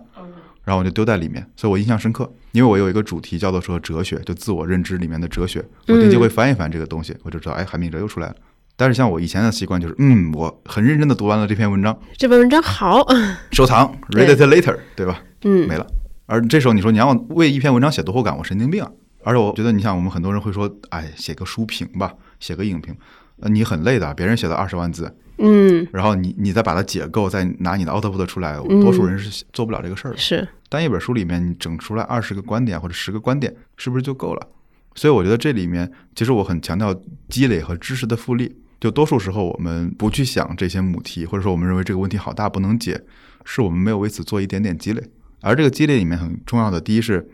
[0.64, 2.32] 然后我就丢在里面，所以我印象深刻。
[2.52, 8.36] 因为我有一个主题叫做说哲学，就自我认知里面的哲学，我定期会翻一翻这个东西，我就知道，哎，韩炳哲又出来了。
[8.76, 13.04] 但是像我以前的习惯就是，嗯，我很认真的读完了这篇文章，这篇文章好，
[13.52, 15.20] 收藏，read it later，对吧？
[15.46, 15.88] 嗯没了。
[16.32, 18.90] 而这时候你说你让我为一篇文章写读后感，我神经病啊！
[19.22, 22.96] 而且我觉得，你像我们很多人会说，哎，写个书评吧，写个影评，
[23.42, 30.18] 呃，你很累的，别人写了二十万字，嗯然后你你再把它解构，再拿你的 output 出来，嗯多数人是做不了这个事儿的。
[30.18, 34.48] 是单一本书里面你整出来二十个观点或者十个观点，是不是就够了？
[34.96, 36.96] 所以我觉得这里面其实我很强调
[37.28, 38.56] 积累和知识的复利。
[38.80, 43.00] 就多数时候我们不去想这些母题，或者说我们认为这个问题好大不能解，
[43.44, 45.04] 是我们没有为此做一点点积累。
[45.42, 47.28] 而这个激励里面很重要的，第一是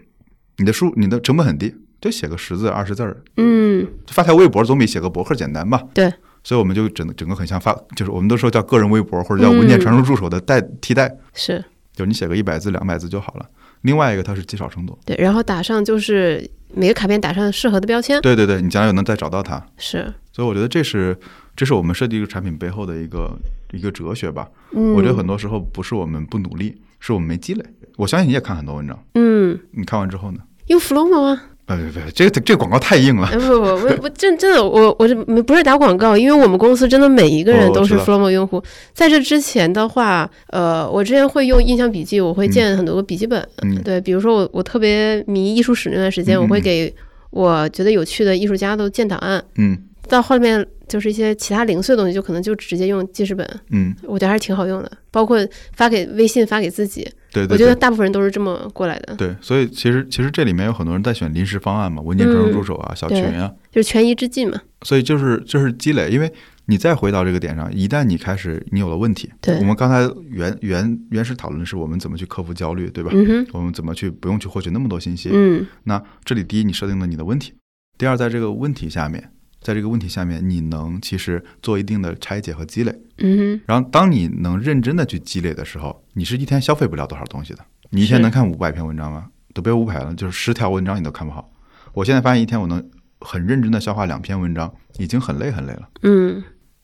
[0.57, 5.83] 你的书你的成本很低，就写个十字二十字儿，嗯发条微博总比写个博客简单吧？
[5.93, 6.11] 对，
[6.43, 13.47] 所以我们就整整个很像发，就是我们都说叫个人微博或者叫文件传输助手的代替代，是就是你写个一百字两百字就好了。
[13.81, 19.63] 另外一个它是积少成多，对，然后打上就是每个卡片打上适合的标签，对对对，你将来又能再找到它。
[19.77, 21.15] 是所以我觉得这是
[21.55, 23.37] 这是我们设计一个产品背后的一个
[23.71, 24.47] 一个哲学吧。
[24.71, 27.63] 嗯，我觉得很多时候不是我们不努力，是我们没积累。
[27.97, 30.39] 我相信你也看很多文章，嗯你看完之后呢？
[30.67, 31.41] 用 Flomo 吗？
[31.65, 33.27] 别别别，这个这个广告太硬了。
[33.27, 38.63] 哎不不不，我我真真的我我这没不是打广告，因为我们公司真的每一个人都是哦我知道 Flomo 用户。
[38.93, 43.45] 在这之前的话，呃，我之前会用印象笔记，我会嗯建很多个笔记本。
[43.63, 46.95] 嗯对，比如说我我特别迷艺术史那段时间，我会嗯给
[47.31, 49.43] 我觉得有趣的艺术家都建档案。
[49.55, 49.77] 嗯
[50.07, 54.89] 到后面就是一些其他零碎的东西，就可能就直接用记事本，嗯，我觉得还是挺好用的。
[55.11, 55.37] 包括
[55.73, 57.05] 发给微信发给自己，
[57.37, 57.53] 对对对。
[57.53, 64.59] 我觉得大部分人都是这么过来的，对，所以其实其实这里面有很多人在选临时方案嘛，文件传输助手啊、小群啊，就是权宜之计嘛。
[64.83, 66.31] 所以就是就是积累，因为
[66.65, 73.11] 你再回到这个点上，一旦你开始你有了问题，对我们刚才原原原始讨论的是我们怎么去克服焦虑，对吧？
[73.53, 75.29] 我们怎么去不用去获取那么多信息？
[75.33, 77.53] 嗯那这里第一，你设定了你的问题；
[77.97, 79.31] 第二，在这个问题下面，
[79.67, 82.95] 在这个问题下面，你能其实做一定的拆解和积累。
[83.17, 87.59] 嗯哼然后，当你能认真的去积累的时候，你是一天消费不了多少东西的。
[87.89, 89.27] 你一天能看五百篇文章吗？
[89.53, 91.51] 都别五百了，就是十条文章你都看不好。
[91.91, 92.81] 我现在发现一天我能
[93.19, 95.89] 很认真的消化两篇文章，已经很累很累了。
[96.03, 96.41] 嗯。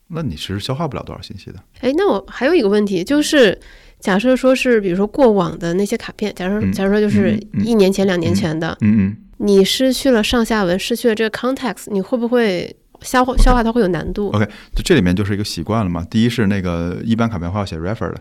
[0.09, 1.55] 那你其实消化不了多少信息的。
[1.79, 3.57] 哎，那我还有一个问题，就是
[4.01, 16.05] 假设说是，比如说过往的那些卡片，假如嗯假如说就是一年前、两年前的，嗯嗯，你失去了上下文，失去了这个 context，你会不会消化消化它会有难度？OK，就这里面就是一个习惯了嘛。
[16.09, 18.15] 第一是那个一般卡片会要写 refer 的，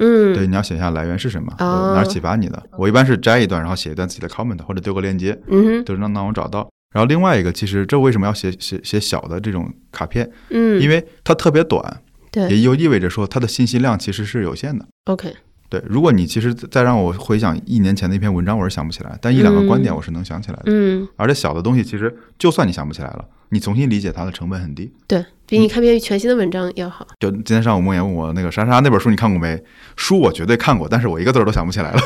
[0.00, 2.62] 嗯，对，你要写下来源是什么，哦哪儿启发你的。
[2.76, 6.68] 我一般是摘一段，然后写一段自己的 comment 或者丢个链接，嗯哼，就是让让我找到。
[6.94, 10.30] 然后另外一个，其实这为什么要写写写小的这种卡片？
[10.50, 14.86] 嗯，因为它特别短，对也就意味着说它的信息量其实是有限的。
[15.06, 15.34] ，OK，
[15.68, 20.62] 对，如果你其实再让我回想一年前的一篇文章，我是想不起来，但一两个观点我是能想起来的。
[20.66, 24.92] 嗯，而且小的东西，其实就算你想不起来了，你重新理解它的成本很低。
[25.06, 27.06] 对比你看篇全新的文章要好。
[27.20, 29.60] 就今天上午梦妍问我那个莎莎那本书你看过没？
[29.96, 32.00] 书我绝对看过，但是我一个字儿都想不起来了。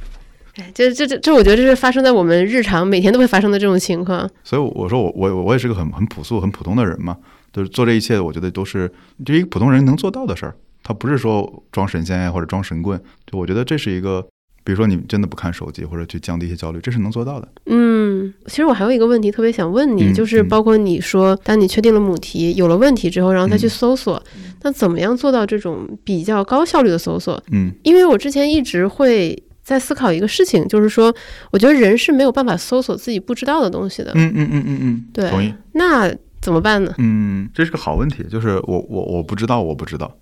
[0.56, 4.28] 哎，这这这这，我觉得这是发生在我们日常每天都会发生的这种情况。
[4.44, 7.16] 所以我说我我我也是个很很朴素、很普通的人嘛，
[7.52, 8.90] 就是做这一切，我觉得都是
[9.24, 10.54] 就一个普通人能做到的事儿。
[10.82, 14.20] 他不是说装神仙呀或者装神棍，就我觉得这是一个，
[14.64, 17.48] 比如说你真的不看手机或者去降低一些焦虑，这是能做到的。
[17.66, 24.22] 嗯，其实我还有一个问题特别想问你，嗯就是嗯包括你说，当你确定了母题有了问题之后，然后再去嗯搜索，
[24.62, 27.42] 那怎么样做到这种比较高效率的搜索？
[27.52, 31.14] 嗯因为我之前一直会在思考一个事情，就是说，
[31.52, 34.10] 我觉得人是没有办法搜索自己不知道的东西的。
[34.16, 35.54] 嗯嗯嗯嗯嗯，对同意。
[35.72, 36.92] 那怎么办呢？
[36.98, 40.12] 嗯，这是个好问题，就是我我我不知道，我不知道。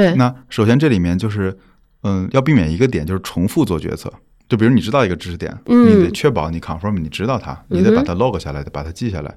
[0.00, 1.56] 对，那首先这里面就是，
[2.02, 4.12] 嗯，要避免一个点，就是重复做决策。
[4.48, 5.86] 就比如你知道一个知识点，嗯。
[5.86, 9.32] 你得确保你 confirm 你知道它，你得把它 log 下来，得把它记下来。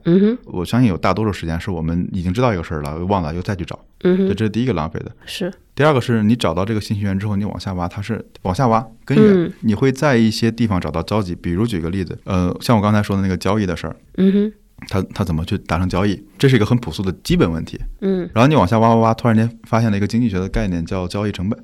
[0.45, 5.11] 我相信有大多数时间是我们已经知道一个事儿了，忘了又再去找，这嗯哼，这是第一个浪费的。
[5.27, 9.53] 是，第二个是你找到这个信息源之后，你往下挖，它是往下挖根源，嗯。
[9.61, 11.35] 你会在一些地方找到交集。
[11.35, 14.53] 比如举个例子，呃，像我刚才说的那个交易的事儿，嗯哼，
[14.89, 17.79] 它它怎么去达成交易，这是一个很朴素的基本问题。
[18.01, 21.59] 嗯然后你往下挖挖挖，突然间发现了一个经济学的概念叫交易成本，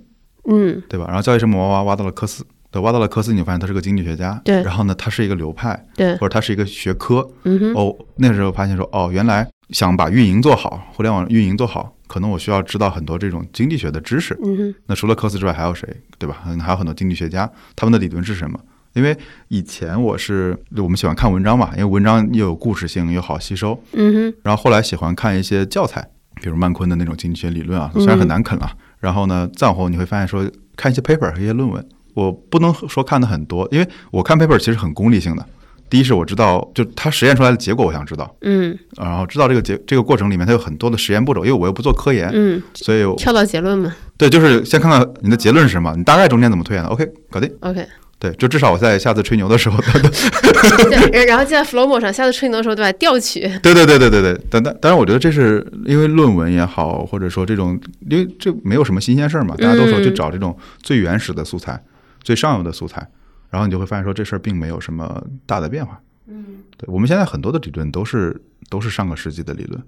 [0.50, 1.06] 嗯对吧？
[1.08, 7.28] 然后交易成本挖挖挖到了科斯，对，挖到了科斯，你就发现他是个经济学家，对然后呢，他是一个流派，对或，者他是一个学科。
[7.44, 14.38] 嗯哼，哦，那个时候发现说，哦，原来想把运营做好，互联网运营做好，可能我需要知道很多这种经济学的知识。
[14.44, 16.44] 嗯哼，那除了科斯之外还有谁，对吧？
[16.48, 18.60] 嗯还有很多经济学家，他们的理论是什么？
[18.94, 19.16] 因为
[19.48, 23.82] 以前我是我们喜欢看文章嘛，因为文章又有故事性，又好吸收。
[23.94, 26.10] 嗯哼，然后后来喜欢看一些教材，
[26.42, 28.72] 比如曼昆的那种经济学理论啊，虽然很难啃啊。
[29.00, 30.44] 然后呢，再往后你会发现说，
[30.76, 35.46] 看一些 paper 和一些论文，我不能说看的很多，因为我看 paper 其实很功利性的。
[35.90, 47.52] 第一是我知道，就它实验出来的结果我想知道，嗯然后知道这个结这个过程里面它有很多的实验步骤，因为我又不做科研，嗯，所以我跳到结论嘛对，就是先看看你的结论是什么，你大概中间怎么推演的，OK，搞定。
[47.62, 47.84] ，OK，
[48.20, 52.92] 对，就至少我在下次吹牛的时候，对，然后就在 Flomo 上，下次吹牛的时候对吧？
[53.00, 60.54] 调取，对对对对对对，但但当然，我觉得这是因为论文也好，或者说这种，因为这没有什么新鲜事儿嘛，大家都说去找这种
[60.84, 61.82] 最原始的素材、
[62.22, 63.08] 最上游的素材，
[63.50, 65.98] 然后你就会发现说这事儿并没有什么大的变化。
[66.28, 68.36] 嗯，对我们现在很多的理论都是
[68.70, 69.82] 都是上个世纪的理论，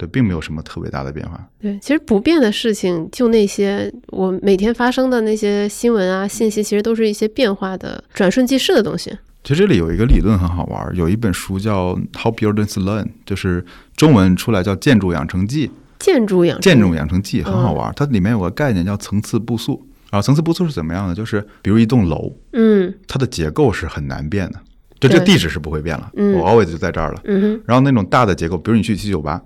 [0.00, 1.48] 对对，并没有什么特别大的变化。
[1.60, 9.16] 对，其实不变的事情，就那些我每天发生的那些新闻啊、信息，其实都是一些变化的、转瞬即逝的东西。
[9.44, 13.64] 其实这里有一个理论很好玩儿，有一本书叫《How Buildings Learn》，就是
[13.96, 15.68] 中文出来叫《建筑养成记》。
[15.98, 19.86] 建筑养成建筑养成记很好玩儿，它里面有个概念叫层次步速。
[20.10, 21.14] 然后层次步速是怎么样的？
[21.14, 24.58] 就是比如一栋楼，嗯它的结构是很难变的，
[24.98, 27.20] 就这个地址是不会变了，嗯我 always 就在这儿了。
[27.64, 29.40] 然后那种大的结构，比如你去七九八，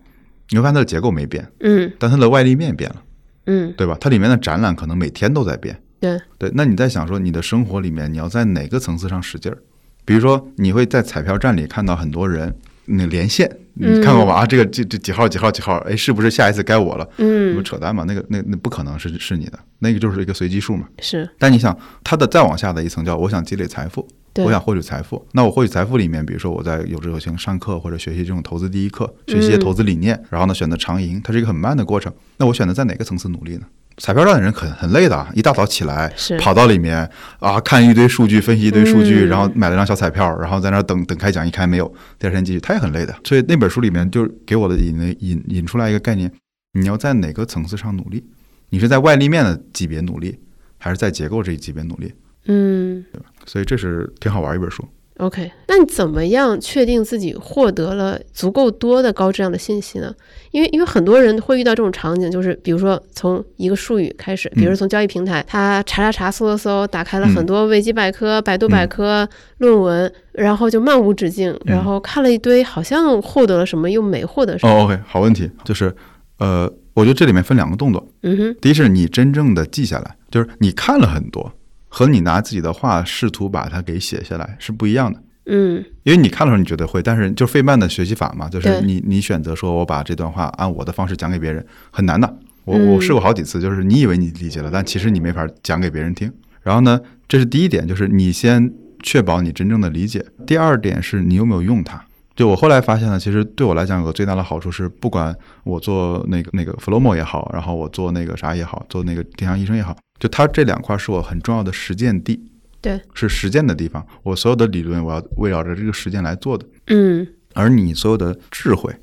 [0.50, 3.02] 你会发现它的结构没变，嗯但它的外立面变了，
[3.46, 3.96] 嗯，对吧？
[4.00, 5.80] 它里面的展览可能每天都在变。
[6.00, 9.56] 对，对，那你在想说，你的生活里面你要在哪个层次上使劲儿？
[10.04, 14.34] 比如说，你会在彩票站里看到很多人那连线，你嗯看过吧？
[14.34, 17.08] 啊，这个这这几号几号几号，哎，是不是下一次该我了？
[17.16, 20.86] 嗯不嗯扯淡嘛，那个那那不可能是是你的，那个就是一个随机数嘛。
[21.00, 25.24] 是但你想，它的再往下的一层叫我想积累财富，对我想获取财富。
[25.32, 32.12] 那我获取财富里面，比如说我在有志有行上课或者学习这种投资第一课，学习一些投资理念，然后呢选择长赢，它是一个很慢的过程。
[32.38, 33.66] 那我选择在哪个层次努力呢？
[33.98, 37.08] 彩票站的人很很累的啊，一大早起来跑到里面
[37.38, 41.86] 啊，看一堆数据，分析一堆数据，嗯然后买了张小彩票，然后在那儿等等开奖，一开没有，
[42.18, 43.14] 第二天继续，他也很累的。
[43.22, 46.28] 所以那本书里面就给我的引了引引出来一个概念：
[46.72, 48.24] 你要在哪个层次上努力？
[48.70, 50.40] 你是在外立面的级别努力，
[50.78, 52.12] 还是在结构这一级别努力？
[52.46, 53.04] 嗯。
[53.46, 54.84] 所以这是挺好玩一本书。
[55.18, 60.12] OK，那你怎么样确定自己获得了足够多的高质量的信息呢？
[60.50, 69.28] 因为因为很多人会遇到这种场景，就是比如说从一个术语开始，比如从交易平台，他查查查、搜搜搜，打开了很多维基百科、百度百科、
[69.58, 74.72] 论文，然后就漫无止境，然后看了一堆，好像获得了什么，又没获得什么。
[74.72, 75.94] 哦，OK，好问题，就是
[76.38, 81.52] 呃，我觉得这里面分两个动作，嗯哼，第一是你真正的记下来，就是你看了很多，
[81.96, 85.22] 和你拿自己的话试图把它给写下来是不一样的。
[85.46, 92.36] 嗯因为你看的时候你觉得会，但是就费曼的学习法嘛，就是你你选择说我把这段话按我的方式讲给别人，很难的。
[92.64, 96.32] 我嗯我试过好几次，就是你以为你理解了，但其实你没法讲给别人听。
[96.62, 98.72] 然后呢，这是第一点，就是你先
[99.04, 100.24] 确保你真正的理解。
[100.44, 102.04] 第二点是你有没有用它。
[102.36, 112.50] 就我后来发现呢，其实对我来讲有个最大的好处是，不管我做那个那个 Flomo 也好，然后我做那个啥也好，做那个电商医生也好，就它这两块是我很重要的实践地。
[112.80, 114.06] 对，是实践的地方。
[114.22, 116.66] 我所有的理论，我要围绕着这个实践来做的。
[116.88, 118.94] 嗯而你所有的智慧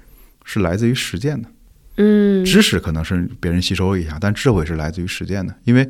[0.43, 1.49] 是来自于实践的，
[1.97, 5.55] 嗯知识可能是别人吸收一下，但智慧是来自于实践的。
[5.63, 5.89] 因为，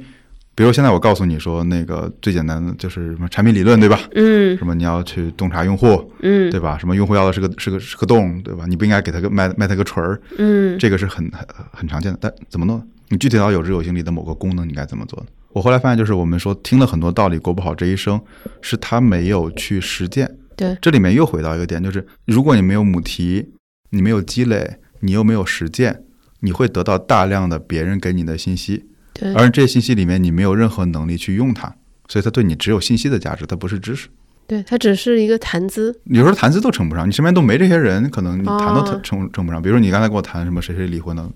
[0.62, 4.00] 比如现在我告诉你说，那个最简单的就是什么产品理论，对吧？
[4.14, 6.78] 嗯什么你要去洞察用户，嗯对吧？
[6.78, 8.66] 什么用户要的是个是个是个洞，对吧？
[8.68, 12.18] 你不应该给他个卖卖他个锤儿，嗯这个是很很很常见的。
[12.22, 12.80] 但怎么弄？
[13.10, 15.26] 你具体到有知有行里的某个功能，你该怎么做呢？
[15.52, 18.22] 我后来发现，就是我们说听了很多道理，过不好这一生，
[18.62, 20.30] 是他没有去实践。
[20.56, 23.50] 对，这里面又回到一个点，就是如果你没有母题，
[23.90, 26.04] 你没有积累，你又没有实践，
[26.42, 31.76] 你会得到大量的别人给你的信息，对而这些信息里面你没有任何能力去用它，
[32.08, 34.08] 所以它对你只有信息的价值，它不是知识。
[34.48, 35.98] 对，它只是一个谈资。
[36.06, 39.62] 有时候谈资都称不上，你身边都没这些人，可能你谈都哦称称不上。
[39.62, 41.32] 比如说你刚才跟我谈什么谁谁离婚了，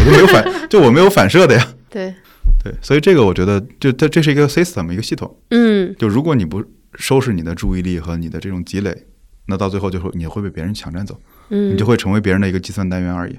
[0.00, 1.74] 我都没有反， 就我没有反射的呀。
[1.88, 2.12] 对，
[2.64, 5.36] 对，所以这个我觉得就它这是一个 system 一个系统。
[5.50, 6.64] 嗯就如果你不
[6.96, 9.06] 收拾你的注意力和你的这种积累，
[9.46, 11.20] 那到最后就会你会被别人抢占走，
[11.50, 13.38] 嗯，你就会成为别人的一个计算单元而已。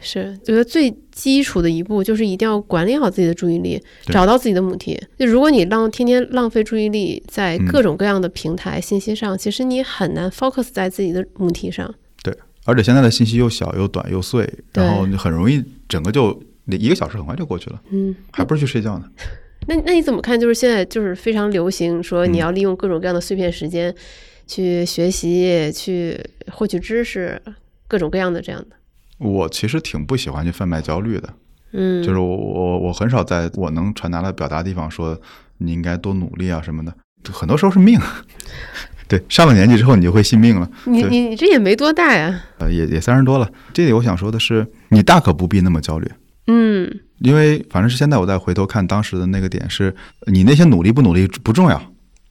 [0.00, 4.98] 是，觉得最基础的一步就是一定要管理好自己的注意力，找到自己的母题。
[5.18, 11.94] 就如果你浪天天浪费注意力在嗯各种各样的平台、信息上，其实你很难 focus 在自己的母题上。
[12.22, 12.34] 对
[12.64, 19.04] 而且现在的信息又小又短又碎，然后你很容易整个就一个小时很快就过去了，嗯，还不如去睡觉呢。
[19.68, 20.40] 那那你怎么看？
[20.40, 23.94] 就是现在就是非常流行说嗯你要利用各种各样的碎片时间
[24.46, 26.18] 去学习、去
[26.50, 27.40] 获取知识，
[27.86, 28.76] 各种各样的这样的。
[29.20, 31.28] 我其实挺不喜欢去贩卖焦虑的，
[31.72, 35.16] 嗯，就是我我我很少在我能传达的表达的地方说
[35.58, 36.92] 你应该多努力啊什么的，
[37.30, 38.00] 很多时候是命。
[39.06, 42.40] 对，上了年纪之后你就会信命了，你你你这也没多大呀。
[42.58, 43.50] 呃，也也三十多了。
[43.72, 46.08] 这里我想说的是，你大可不必那么焦虑，
[46.46, 49.94] 嗯因为反正是现在我再回头看当时的那个点是，
[50.32, 51.82] 你那些努力不努力不重要。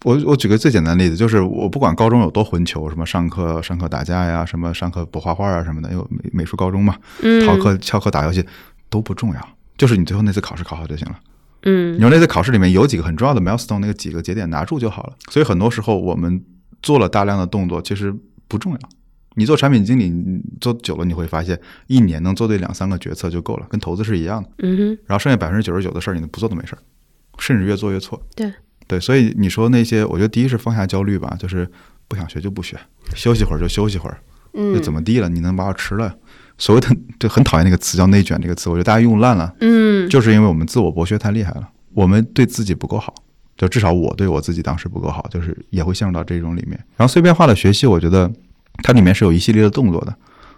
[0.06, 8.46] 我我举个最简单的例子，就是我不管高中有多混球，什么上课上课打架呀，什么上课不画画啊什么的，因为美美术高中嘛，嗯，逃课翘课打游戏
[8.90, 11.20] 都不重要，就是你最后那次考试考好就行了。
[11.64, 15.14] 嗯你说那次考试里面有几个很重要的 milestone，那个几个节点拿住就好了。
[15.30, 16.42] 所以很多时候我们
[16.82, 18.16] 做了大量的动作，其实
[18.48, 18.80] 不重要。
[19.36, 24.50] 你做产品经理，你做久了你会发现，一年能做对两三个决策就够了，跟投资是一样的。
[24.60, 26.80] 嗯哼然后剩下百分之九十九的事儿，你不做都没事儿，
[27.38, 28.22] 甚至越做越错。
[28.36, 28.52] 对
[28.90, 31.70] 对，所以你说那些，我觉得第一是放下焦虑吧，就是
[32.08, 32.76] 不想学就不学，
[33.14, 34.18] 休息会儿就休息会儿，
[34.56, 35.30] 嗯就怎么地了？
[35.30, 36.12] 你能把我吃了？
[36.58, 36.88] 所谓的
[37.20, 39.54] 就很讨厌那个词叫内卷这个词，我觉得大家用烂了。
[39.62, 43.14] 嗯就是因为我们自我剥削太厉害了，我们对自己不够好，
[43.56, 46.72] 就至少我对我自己当时不够好，就是也会陷入到这种里面。
[46.98, 48.30] 然后碎片化的学习，我觉得
[48.82, 50.16] 它里面是有一系列的动作的，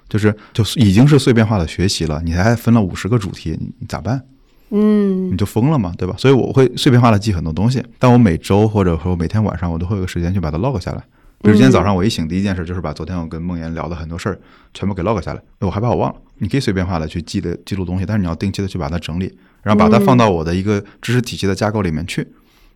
[0.07, 4.23] 就是就已经是碎片化的学习了，你还分了五十个主题，你你咋办？
[4.71, 6.15] 嗯你就疯了嘛，对吧？
[6.17, 11.03] 所以我会碎片化的记很多东西，但我每周或者说每天晚上，我都会有个时间去把它 log 下来。
[11.43, 14.39] 比如今天早上我一醒，第一件事就是把昨天我跟梦妍聊的很多事儿
[14.73, 16.19] 全部给 log 下来，我害怕我忘了。
[16.37, 19.31] 你可以碎片化的去记的记录东西，但是你要定期的去把它整理，
[19.63, 22.27] 然后把它放到我的一个知识体系的架构里面去，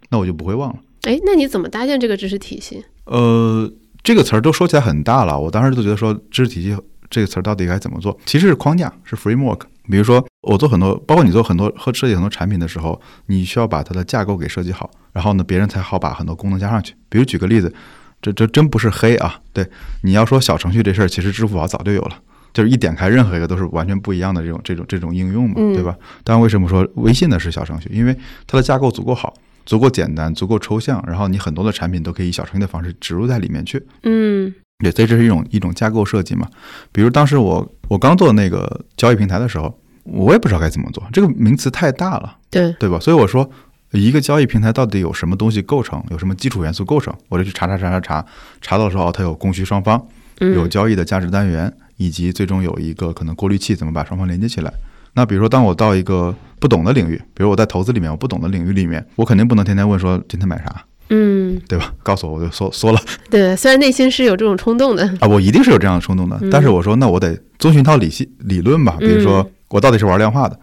[0.09, 0.79] 那我就不会忘了。
[1.03, 2.83] 哎，那你怎么搭建这个知识体系？
[3.05, 3.71] 呃，
[4.03, 6.75] 这个词儿都说起来很大了，我当时都觉得说知识体系
[7.09, 8.17] 这个词儿到底该怎么做？
[8.25, 9.61] 其实是框架，是 framework。
[9.89, 16.93] 比如说我做很多，包括你做很多和设计很多产品的时候，你需要把它的架构给设计好，然后呢，别人才好把很多功能加上去。
[17.09, 17.73] 比如举个例子，
[18.21, 19.67] 这这真不是黑啊，对，
[20.03, 22.19] 你要说小程序这事儿，其实支付宝早就有了。
[22.53, 25.93] 就是一点开任何一个都是完全不一样的这种这种这种应用嘛，嗯对吧？
[26.23, 27.89] 当然，为什么说微信的是小程序？
[27.91, 28.17] 因为
[28.47, 29.33] 它的架构足够好，
[29.65, 33.86] 足够简单，足够抽象，然后你很多的产品都可以以小程序的方式植入在里面去。
[34.03, 36.47] 嗯对，所以这是一种一种架构设计嘛。
[36.91, 39.73] 比如当时我我刚做那个交易平台的时候，
[40.03, 42.99] 我也不知道该怎么做，这个名词太大了，对，对吧？
[42.99, 43.49] 所以我说，
[43.91, 48.26] 一个交易平台到底有什么东西构成，有什么基础元素构成，我就去查查查查查，
[48.61, 49.97] 查到时候，它有供需双方，
[50.39, 54.71] 有嗯交易的价值单元，以及最终有一个可能过滤器，怎么把双方连接起来。
[55.13, 61.93] 那比如说，当我到一个不懂的领域，比如我在投资里面，我不懂的领域里面，我肯定不能天天问说今天买啥，嗯，对吧？
[62.01, 62.99] 告诉我我就缩缩了
[63.29, 66.39] 对，虽然内心是有这种冲动的，啊，我一定是有这样的冲动的。
[66.51, 70.59] 但是我说，那我得遵循一套理性理论吧，比如说我到底是玩量化的，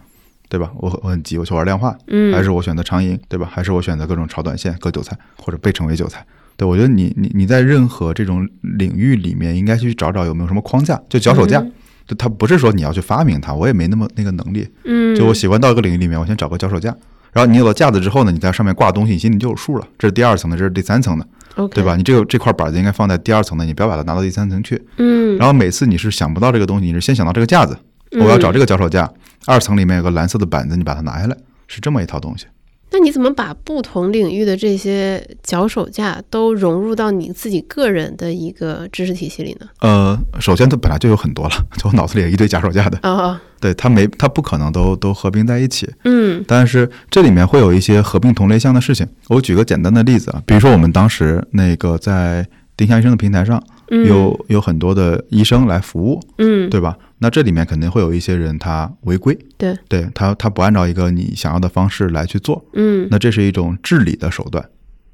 [0.49, 0.71] 对吧？
[0.77, 3.49] 我我很急，我去玩量化，嗯，还是我选择长赢，对吧？
[3.51, 6.25] 还是我选择各种炒短线、割韭菜，或者被称为韭菜？
[6.57, 11.59] 对，我觉得你你你在任何这种领域里面，应该去找找有没有什么框架，就脚手架。
[11.59, 11.71] 嗯
[12.05, 14.67] 就它不是说你要去发明它，我也没那么那个能力。
[14.83, 16.93] 嗯，就我喜欢到一个领域里面，我先找个脚手架，
[17.33, 19.87] 然后你有了架子之后呢，你在上面挂东西，你心里就有数了。
[19.97, 21.27] 这是第二层的，这是第三层的
[21.69, 21.95] 对吧？？
[21.95, 24.81] 你这个这块板子应该放在第二层的，你不要把它拿到第三层去。
[24.97, 27.77] 嗯，然后每次你是想不到这个东西，你是先想到这个架子，
[28.11, 29.11] 我要找这个脚手架，
[29.45, 31.35] 二层里面有个蓝色的板子，你把它拿下来，
[31.67, 32.45] 是这么一套东西。
[32.93, 39.67] 那你怎么把不同领域的这些脚手架都融入到你自己个人的一个知识体系里呢？
[39.79, 49.07] 呃，首先它本来就有很多了， 就我脑子里有一堆脚手架的，哦，对它没它不可能都都合并在一起，嗯但是这里面会有一些合并同类项的事情。
[49.27, 53.61] 我举个简单的例子啊，比如说我们当时那个在丁香医生的平台上，
[53.91, 56.97] 嗯，有有很多的医生来服务，嗯，对吧？
[57.19, 64.63] 那这里面肯定会有一些人他违规，对，对他他不按照一个你想要的方式来去做，嗯那这是一种治理的手段，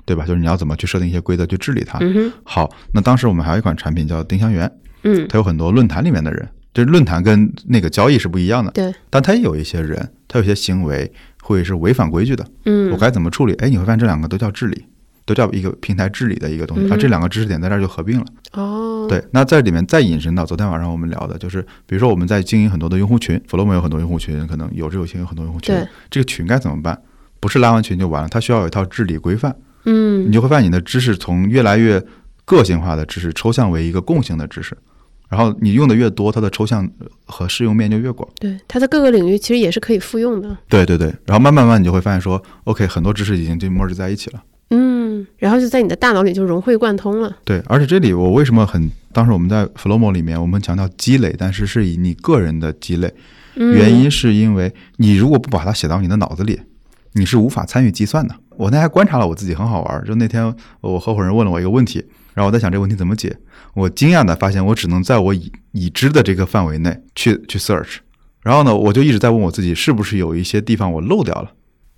[0.05, 0.25] 对吧？
[0.25, 1.99] 就是你要怎么去设定一些规则去治理它。
[2.01, 4.71] 嗯好，那当时我们还有一款产品叫丁香园，
[5.03, 11.11] 嗯它有很多论坛里面的人，就是论坛跟那个交易是不一样的，对，但它也有一些人，他有些行为
[11.43, 13.53] 会是违反规矩的，嗯我该怎么处理？
[13.55, 14.85] 哎，你会发现这两个都叫治理。
[15.29, 18.25] 都叫一个平台治理的一个东西，嗯啊，这两个知识点在这儿就合并了。
[18.53, 26.99] 哦，，对，那在里面再引申到昨天晚上我们聊的，就是比如说我们在经营很多的用户群，Flomo 有很多用户群，可能有志有行有很多用户群对，这个群该怎么办？
[27.39, 29.55] 不是拉完群就完了，它需要有一套治理规范。
[29.85, 32.03] 嗯你嗯，就会发现你的知识从越来越
[32.45, 34.75] 个性化的知识抽象为一个共性的知识，
[35.29, 36.89] 然后你用的越多，它的抽象
[37.25, 38.27] 和适用面就越广。
[38.39, 40.57] 对，它在各个领域其实也是可以复用的。
[40.67, 44.43] 对对对，然后慢慢慢你就会发现说，OK，很多知识已经就 merge 在一起了。
[44.69, 47.37] 嗯，然后就在你的大脑里就融会贯通了。
[47.43, 53.13] 对，而且这里我为什么很，当时我们在 Flomo 里面，我们强调积累，但是是以你个人的积累，
[53.55, 56.61] 嗯、原因是因为你如果不把它写到你的脑子里，
[57.13, 58.35] 你是无法参与计算的。
[58.57, 60.05] 我那天还观察了我自己，很好玩。
[60.05, 63.35] 就那天我合伙人问了我一个问题，然后我在想这个问题怎么解。
[63.73, 67.97] 我惊讶的发现，我只能在我已已知的这个范围内去去 search。
[68.43, 71.51] 然后呢，我就一直在问我自己，是不是有一些地方我漏掉了？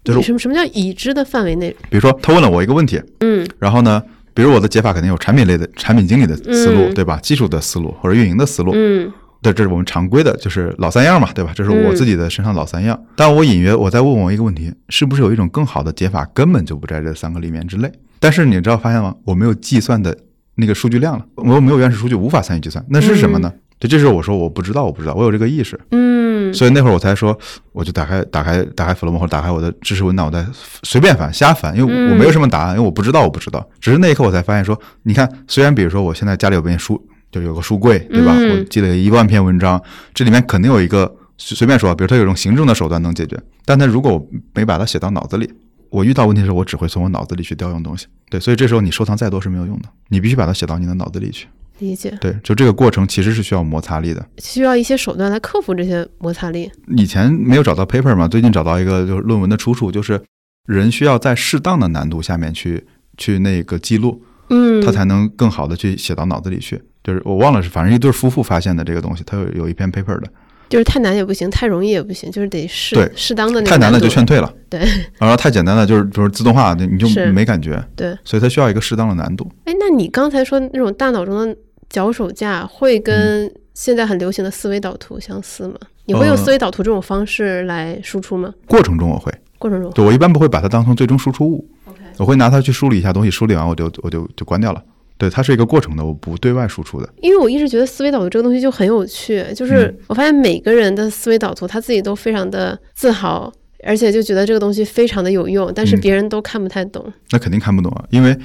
[0.04, 1.70] 就是什么什么叫已知的范围内？
[1.90, 4.02] 比如说，他问了我一个问题，嗯然后呢，
[4.34, 7.20] 比如我的解法肯定有产品类的产品经理的思路，嗯对吧？
[7.22, 11.52] 技术的思路或者运营的思路，嗯对，这是我们常规的，就是老三样嘛，对吧？
[11.56, 13.00] 这是我嗯自己的身上老三样。
[13.16, 17.92] 但我隐约我在问我一个问题，是不是有一种更好的解法，根本就不在这三个里面之内？
[18.20, 19.16] 但是你知道发现吗？
[19.26, 20.16] 我没有计算的
[20.56, 22.84] 那个数据量了，我没有原始数据，无法参与计算。
[22.90, 23.52] 那是什么呢？
[23.80, 25.80] 对这时候我说我不知道，我不知道，我有这个意识。
[25.90, 26.21] 嗯
[26.54, 27.38] 所以那会儿我才说，
[27.72, 30.46] 我就打开打开打开 Flomo 或者打开我的知识文档，我在
[30.84, 33.68] 随便翻瞎翻，因为我没有什么答案，因为我不知道，我不知道。
[33.80, 38.34] 只是那一刻我才发现说，你看，虽然比如说我现在家里有本书，就有个书柜，对吧？
[38.36, 39.82] 嗯我积累一万篇文章，
[40.14, 45.52] 这里面肯定有一个随随便说，比如它有一种行政的手段能解决，但它如果我没把它写到脑子里，
[45.90, 48.08] 我遇到问题的时候，我只会从我脑子里去调用东西。
[48.30, 51.48] 对，所以这时候你收藏再多是没有用的，你必须把它写到你的脑子里去。
[51.82, 54.26] 理解，对，就这个过程其实是需要摩擦力的。
[54.38, 56.72] 需要一些手段来克服这些摩擦力。
[56.96, 60.22] 以前没有找到 paper 嘛，最近找到一个就是论文的出处，就是
[60.68, 62.86] 人需要在适当的难度下面去
[63.18, 66.80] 去那个记录，嗯，他才能更好的去写到脑子里去。
[67.04, 70.32] 就是我忘了是，反正一对夫妇发现的这个东西，他有有一篇 paper 的，
[70.70, 74.80] 就是太难也不行，太容易也不行，就是得适对适当的那个太难了就劝退了，对
[75.18, 78.16] 然后太简单了就是就是自动化，你就没感觉，对。
[78.24, 79.52] 所以它需要一个适当的难度。
[79.66, 81.58] 哎，那你刚才说那种大脑中的
[81.92, 85.76] 脚手架，会嗯跟现在很流行的思维导图相似吗？
[86.06, 88.52] 你会用呃思维导图这种方式来输出吗？
[88.66, 94.84] 过程中我会，过程中，对我一般不会把它当成最终输出物，OK 我会拿它去梳理一下东西，梳理完我就我就就关掉了。
[95.18, 97.08] 对，它是一个过程的，我不对外输出的。
[97.22, 107.06] 因为我一直觉得思维导图这个东西就很有趣，就是嗯我发现每个人的思维导图他自己都非常的自豪，而且就觉得这个东西非常的有用，但是嗯别人都看不太懂。
[107.30, 108.36] 那肯定看不懂啊，因为，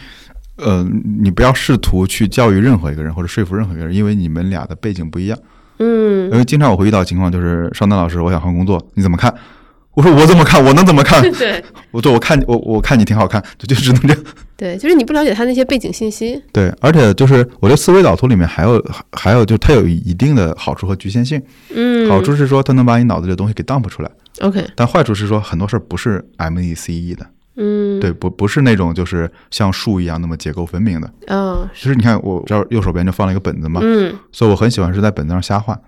[0.56, 0.86] 呃，
[1.20, 5.38] 你不要试图去教育任何一个人或者说服任何一个人，因为你们俩的背景不一样。
[5.78, 9.34] 嗯因为经常我会遇到情况，就是邵丹老师，我想换工作，你怎么看？
[9.92, 10.62] 我说我怎么看？
[10.64, 11.22] 我能怎么看？
[11.38, 14.18] 对我说我看我我看你挺好看，就就只能这样。
[14.56, 16.42] 对，就是你不了解他那些背景信息。
[16.52, 18.82] 对，而且就是我觉得思维导图里面还有
[19.12, 21.40] 还有就是它有一定的好处和局限性。
[21.74, 27.26] 嗯，好处是说它能把你脑子里的东西给 dump 出来，OK，但坏处是说很多事儿不是 M E C E 的，
[27.56, 31.10] 嗯，对，不不是那种就是像树一样那么结构分明的。
[31.28, 35.78] 哦，其实你看我这儿右手边就放了一个本子嘛，嗯所以我很喜欢是在本子上瞎画。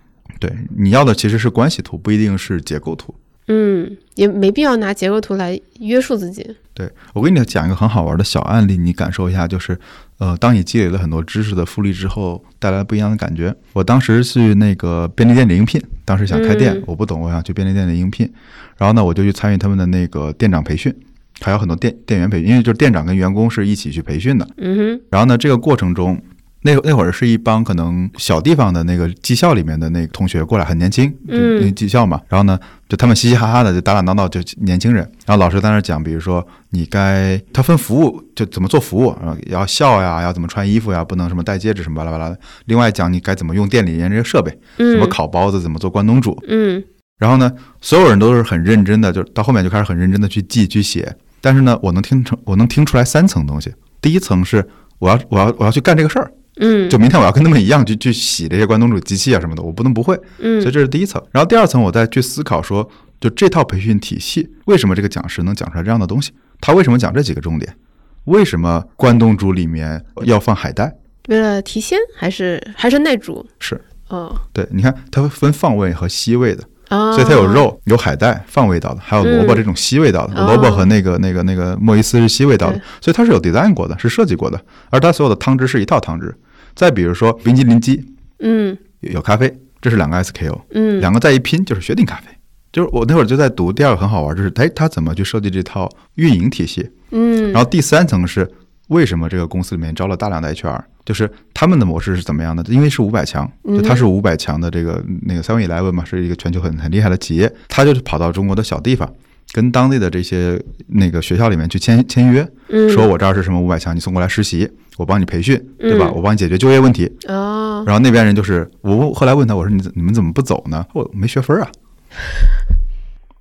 [0.41, 3.15] 对，你要的其实是关系图，不一定是结构图。
[3.49, 6.47] 嗯，也没必要拿结构图来约束自己。
[6.75, 9.77] 对我给你讲一个很好玩的小案例，你感受一下，就是，
[10.19, 13.53] 呃，当你积累了很多知识的复利之后，带来不一样的感觉。
[13.73, 18.31] 我当时去那个便利店里应聘，当时想开店，嗯我不懂，我想去便利店里应聘，
[18.77, 20.95] 然后呢，我就去参与他们的那个店长培训，
[21.41, 24.47] 还有很多店店员培训，因为就是店长跟员工是一起去培训的。
[24.57, 26.21] 嗯哼，然后呢，这个过程中，
[26.63, 32.21] 那那会儿是一帮可能小地方的那个技校里面的那个同学过来，很年轻，就嗯那技校嘛。
[32.29, 32.59] 然后呢，
[32.89, 35.05] 就他们嘻嘻哈哈的，就打打闹闹，就年轻人。
[35.25, 42.37] 然后老师在那儿讲，比如说你该他分服务，就怎么做服务，然后要笑呀，要怎么穿衣服呀，不能什么戴戒指什么巴拉巴拉的。
[42.67, 46.37] 另外讲你该怎么用店里面这些设备，嗯，怎么烤包子，怎么做关东煮。
[46.49, 46.83] 嗯
[47.19, 51.13] 然后呢，所有人都是很认真的，就到后面就开始很认真的去记去写。
[51.41, 53.73] 但是呢，我能听成我能听出来三层东西。
[54.01, 54.67] 第一层是
[54.99, 60.19] 我要我要我要去干这个事儿，嗯，就明天我要跟他们一样去去洗这些关东煮机器啊什么的，我不能不会。
[60.39, 61.23] 嗯所以这是第一层。
[61.33, 62.89] 然后第二层，我再去思考说，
[63.21, 66.33] 就这套培训体系，为什么这个讲师能讲出来这样的东西？
[66.61, 67.77] 他为什么讲这几个重点？
[68.25, 70.93] 为什么关东煮里面要放海带？
[71.29, 73.47] 为了提鲜还是还是耐煮？
[73.59, 80.41] 是哦对，你看它分放味和吸味的，啊，所以它有肉、有海带放味道的，还有萝卜嗯这种吸味道的。
[80.41, 84.61] 哦萝卜和那个那个那个莫伊斯是吸味道的，所以它是有 design 过的，是设计过的。
[84.91, 86.35] 而它所有的汤汁是一套汤汁。
[86.75, 88.05] 再比如说冰激凌机
[88.39, 92.27] 嗯有有咖啡，这是两个 SKU，嗯两个再一拼就是雪顶咖啡。
[92.71, 96.89] 就是我那会儿就在读第二个很好玩，就是哎，他怎么去设计这套运营体系？
[97.11, 98.49] 嗯，然后第三层是
[98.89, 102.63] 为什么这个公司里面招了大量的 HR，就是他们的模式是怎么样的？
[102.69, 109.11] 因为是五百强，就他是五百强的这个那个 Seven Eleven 嘛，是一个全球很很厉害的企业，他就是跑到中国的小地方，
[109.53, 116.11] 跟当地的这些那个学校里面去签签约，嗯，说我这儿是什么五百强，你送过来实习，我帮你培训，对吧？
[116.11, 117.11] 嗯我帮你解决就业问题。
[117.27, 120.85] 哦，然后那边人就是我后来问他，我说你怎你们怎么不走呢？
[120.93, 121.71] 我没学分啊。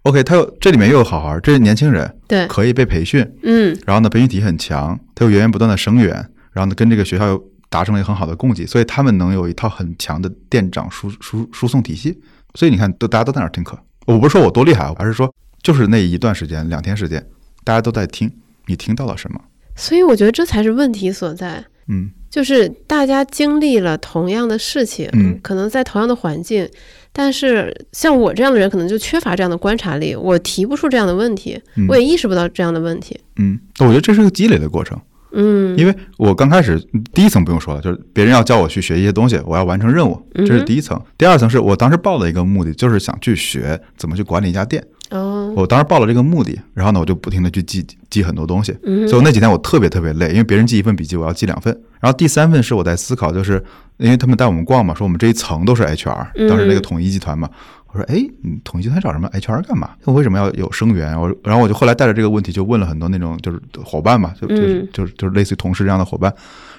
[0.04, 6.14] OK，他又这里面又有好好，这是年轻人对，可以被培训，嗯然后呢，培训体系很强，他又源源不断的生源，
[6.54, 12.20] 然后呢，跟这个学校又达成了一个很好的供给，所以他们能有一套很强的店长输输输送体系。
[12.56, 13.78] 所以你看，都大家都在那儿听课。
[14.06, 17.24] 我不是说我多厉害，而是说就是那一段时间，两天时间，
[17.64, 18.32] 大家都在听，
[18.66, 19.40] 你听到了什么？
[19.76, 21.64] 所以我觉得这才是问题所在。
[21.90, 26.68] 嗯就是大家经历了同样的事情，嗯可能在同样的环境，
[27.14, 33.18] 但是像我这样的人，可能就缺乏这样的观察力，我提不出这样的问题，嗯我也意识不到这样的问题。
[33.38, 35.00] 嗯，我觉得这是个积累的过程。
[35.32, 36.80] 嗯，因为我刚开始
[37.14, 41.00] 第一层不用说了，就是别人要叫我去学一些东西，我要完成任务，这是第一层。
[41.18, 44.84] 第二层是我当时报的一个目的，就是想去学怎么去管理一家店。
[45.10, 48.76] 哦，我当时报了这个目的，然后呢，我就不停的去记记很多东西。
[48.84, 51.74] 嗯所以我那几天我特别特别累，因为别人记一份笔记，我要记两份。
[52.00, 53.64] 然后第三份是我在思考，就是
[53.98, 57.50] 因为他们带我们逛嘛，说我们这一层都是 HR，嗯当时那个统一集团嘛。
[57.98, 59.92] 我说，哎，你统一集团找什么 HR 干嘛？
[60.04, 61.20] 我为什么要有生源？
[61.20, 64.56] 我然后我就后来带着这个问题，就问了很多那种就是伙伴嘛，就就
[64.88, 66.32] 就是就是类似于同事这样的伙伴，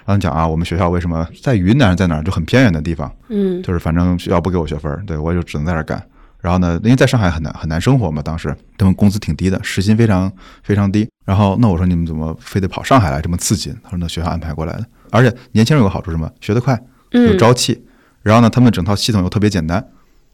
[0.04, 6.00] 然后讲啊，我们学校为什么在云南在哪儿就很偏远的地方，嗯就是反正学校不给我学分儿，对我就只能在这儿干。
[6.40, 10.30] 然后呢，因为在上海很难很难生活嘛，当时他们工资挺低的，时薪非常
[10.62, 11.08] 非常低。
[11.24, 13.74] 然后那我说你们怎么非得跑上海来这么刺激？
[13.82, 16.30] 他说那学校安排过来的，而且年轻人有个好处什么？
[16.40, 16.74] 学得快，
[17.10, 17.84] 有嗯朝气。
[18.22, 19.84] 然后呢，他们整套系统又特别简单，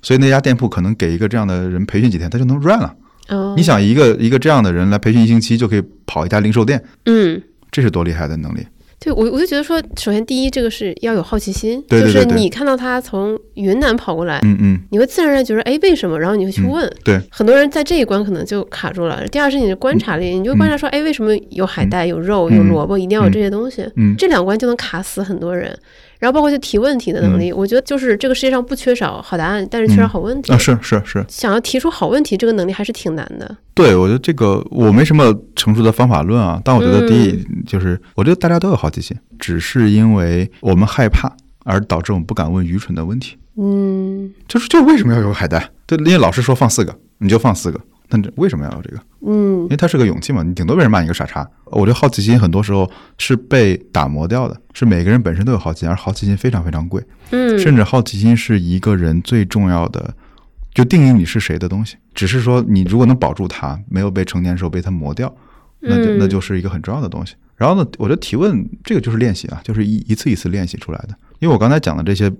[0.05, 2.95] 所以那家店铺可能给一个这样的人培训几天，他就能 run 了。
[3.31, 7.43] 哦，你想一个一个这样的人来培训一星期就可以跑一家零售店，嗯。
[7.73, 8.65] 这是多厉害的能力！
[9.01, 16.17] 对我，我就觉得说，首先第一，这个是要有好奇心，对对对对就是你看到他从云南跑过来，嗯嗯，你会自然而然觉得，哎，为什么？
[16.21, 16.97] 然后你会去嗯问。
[17.03, 19.27] 对，很多人在这一关可能就卡住了。
[19.27, 23.85] 第二是你的观察力，你就观察说，哎，为什么有海带、有肉、有嗯萝卜，一定要有这些东西？
[23.97, 25.77] 嗯这两关就能卡死很多人。
[26.25, 30.51] 然后包括就提问题的能力，我觉得就是这个世界上不缺少好答案，但是缺少好问题。
[30.51, 33.55] 啊，是是是，想要提出好问题，这个能力还是挺难的。
[33.75, 41.31] 对，我觉得这个我没什么成熟的方法论啊，但我觉得第一嗯就是，我觉得大家都有好奇心，只是因为我们害怕
[41.65, 43.37] 而导致我们不敢问愚蠢的问题。
[43.59, 45.71] 嗯就是就为什么要有海带？
[45.87, 47.79] 对，因为老师说放四个，你就放四个，
[48.11, 49.01] 那这为什么要有这个？
[49.27, 51.49] 嗯因为它是个勇气嘛，你顶多被人骂你个傻叉。
[51.67, 52.89] 我觉得好奇心很多时候
[53.19, 60.15] 是被打磨掉的，是每个人本身都有好奇心，而好奇心非常非常贵，嗯，甚至好奇心是一个人最重要的，
[60.75, 61.97] 就定义你是谁的东西。
[62.15, 65.35] 只是说你如果能保住它，没有被成年时候被它磨掉，
[65.81, 67.35] 那就嗯那就是一个很重要的东西。
[67.57, 71.11] 然后呢，我觉得提问这个就是练习啊，就是一一次一次练习出来的。
[71.39, 72.31] 因为我刚才讲的这些，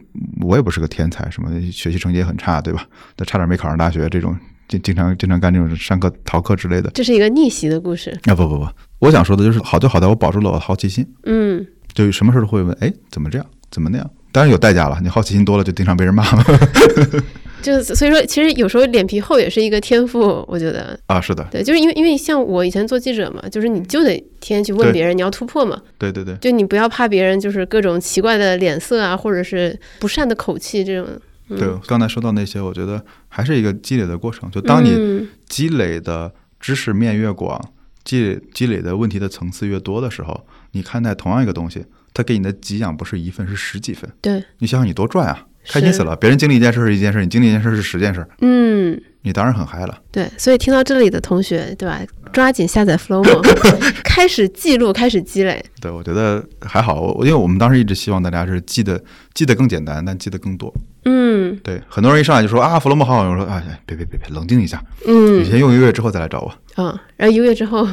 [0.41, 2.87] 我也不是个天才，什么学习成绩也很差，对吧？
[3.17, 4.37] 那差点没考上大学，这种
[4.69, 6.91] 经经常经常干这种上课逃课之类的。
[6.95, 8.11] 这是一个逆袭的故事。
[8.25, 8.69] 啊不不不，
[9.01, 14.11] 我想说的就是好就好在我保住了我的好奇心，嗯就什么事都会问，哎，怎么这样，怎么那样？
[14.33, 16.45] 当然有代价了，你好奇心多了就经常被人骂了
[17.63, 20.99] 就是所以说，其实有时候脸皮厚也是一个天赋，我觉得。
[21.07, 21.19] 啊。
[21.19, 31.09] 是的，对，就是因为因为像我以前做记者嘛，就是你就得天天去问别人，你要突破嘛，对对对，就你不要怕别人就是各种奇怪的脸色啊，或者是不善的口气这种。
[31.55, 34.51] 嗯、对，刚才说到那些，我觉得还是一个积累的过程。
[34.51, 37.61] 就当你嗯积累的知识面越广，
[38.05, 44.11] 积累积累的问题的层次越多的时候，你看待同样一个东西，它给你的给养不是一份，是十几份。
[44.21, 46.15] 对，你想想你多赚啊，开心死了！
[46.17, 49.99] 别人经历一件事是一件事，你经历一件事是十件事，嗯，你当然很嗨了。
[50.13, 52.01] 对，所以听到这里的同学，对吧？
[52.33, 53.41] 抓紧下载 Flowmo，
[54.05, 55.65] 开始记录，开始积累。
[55.81, 59.03] 对，我觉得还好，我因为我们当时一直希望大家是记得
[59.33, 60.73] 记得更简单，但记得更多。
[61.07, 66.53] 嗯对，很多人一上来就说啊，，Flow 好好用，我说哎，别别别别，冷静一下，嗯你嗯先用一个月之后再来找我。
[66.77, 67.87] 嗯，然后一个月之后，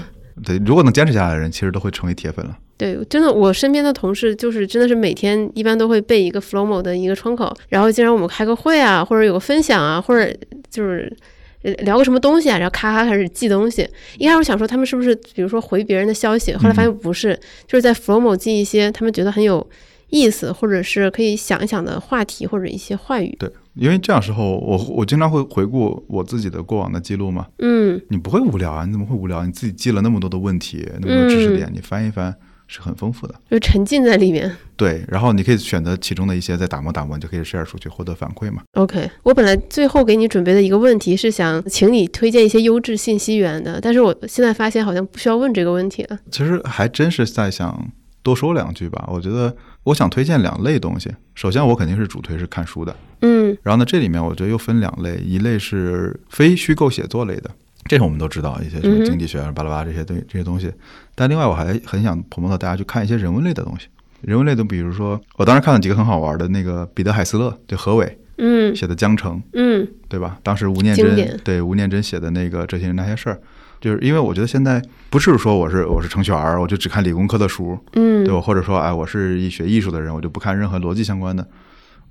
[0.44, 2.58] 对，如果能坚持下来的人，其实都会成为铁粉了。
[2.78, 10.36] 对，真的，我身边的同事就是真的是每天一般都会备一个 Flowmo 的一个窗口，然后经常我们开个会啊，或者有个分享啊，或者
[10.70, 11.16] 就是
[11.62, 13.88] 呃聊个什么东西啊，然后咔咔开始记东西。
[14.18, 19.70] 一开始我想说他们是不是比如说回别人的消息，后来发现不是，就是在 Flowmo 记一些他们觉得很有
[20.10, 23.36] 意思，或者是可以想一想的话题或者一些话语。
[23.38, 28.86] 对，因为这样时候，我我经常会回顾我自己的过往的记录嘛，嗯你不会无聊啊？
[28.86, 29.46] 你怎么会无聊？
[29.46, 32.36] 你自己记了那么多的问题，那么多知识点，你翻一翻，
[32.68, 33.36] 是很丰富的。
[33.50, 34.52] 就沉浸在里面。
[34.76, 38.62] 对，然后你可以选择其中的一些再打磨打磨，你就可以 share 出去获得反馈嘛。
[38.74, 46.20] OK，我本来最后给你准备的一个问题是想请你推荐一些优质信息源的，但是我现在发现好像不需要问这个问题了。
[46.30, 47.90] 其实还真是在想
[48.24, 49.08] 多说两句吧。
[49.12, 51.10] 我觉得我想推荐两类东西。
[51.36, 52.96] 首先，我肯定是主推是看书的。
[53.22, 57.50] 嗯然后呢，这里面我觉得又分两类，一类是非虚构写作类的，
[57.86, 60.72] 这个我们都知道一些什么经济学啊、巴拉巴拉这些东这些东西。
[61.16, 63.88] 但另外，我还很想 promote 大家去看一些人文类的东西。
[64.22, 70.38] 人文类的，比如说，我当时看了几个很好玩的，那个彼得海斯勒，对何伟嗯写的《江城》，嗯对吧？
[70.44, 73.36] 当时吴念真对吴念真写的那个《这些人那些事儿》，
[73.82, 78.40] 就是因为我觉得现在不是说我是我是程序员，我就只看理工科的书，嗯，对吧？
[78.40, 81.46] 或者说，哎，我是一学艺术的人，我就不看任何逻辑相关的。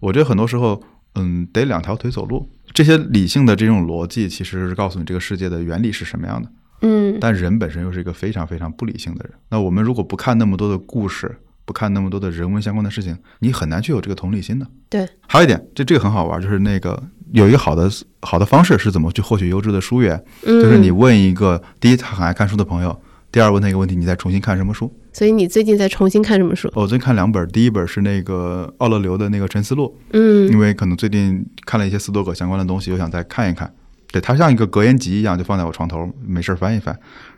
[0.00, 0.82] 我觉得很多时候，
[1.14, 2.50] 嗯，得两条腿走路。
[2.72, 6.50] 这些理性的这种逻辑，其实是告诉你这个世界的原理是什么样的。
[6.82, 9.32] 嗯但人本身又是一个非常非常不理性的人。
[9.50, 11.38] 那我们如果不看那么多的故事，
[11.70, 14.66] 不看那么多的人文相关的事情，你很难去有这个同理心的。
[14.88, 17.00] 对，还有一点，这这个很好玩，就是那个
[17.30, 17.88] 有一个好的
[18.22, 23.00] 好的方式是怎么去获取优质的书源，嗯，就是你问一个第一他很爱看书的朋友，
[23.30, 24.92] 第二问他一个问题，你再重新看什么书。
[25.12, 26.68] 所以你最近在重新看什么书？
[26.74, 33.72] 我最近看两本，第一本是那个奥勒留的那个《沉思录》，嗯因为可能最近看了一些斯多葛相关的东西，又想再看一看。
[34.10, 36.92] 对，它像一个格言集一样，就放在我床头，没事儿翻一翻。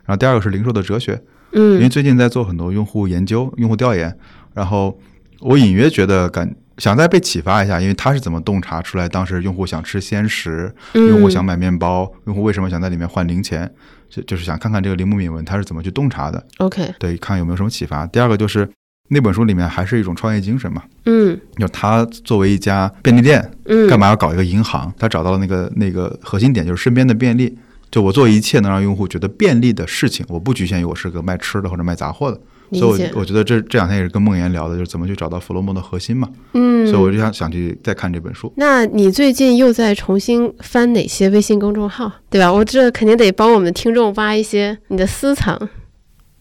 [0.05, 1.21] 然后第二个是零售的哲学，
[1.53, 4.15] 因为嗯最近在做很多用户研究、用户调研，
[4.53, 4.99] 然后
[5.39, 13.71] 我隐约觉得感想再被启发一下，因为他是怎么洞察出来当时用户想吃鲜食，嗯用户想买面包，用户为什么想在里面换零钱，
[14.09, 18.07] 就就是想看看这个铃木敏文他是怎么去洞察的，OK，对，看有没有什么启发。
[18.07, 18.67] 第二个就是
[19.09, 24.91] 那本书里面还是一种创业精神嘛，嗯就他作为一家便利店，嗯，干嘛要搞一个银行？
[24.97, 27.55] 他找到了那个那个核心点，就是身边的便利。
[27.93, 32.41] 就我做一切能让用户觉得便利的事情，我不局限于我是个卖吃的或者卖杂货的。
[32.71, 36.27] 所以我，我觉得这这两天也是跟梦妍聊的，就是怎么去找到弗洛姆的核心嘛。
[36.53, 38.51] 嗯，所以我就想想去再看这本书。
[38.57, 42.51] 那你最近又在重新翻哪些微信公众号，对吧？
[42.51, 45.69] 我这肯定得帮我们听众挖一些你的私藏。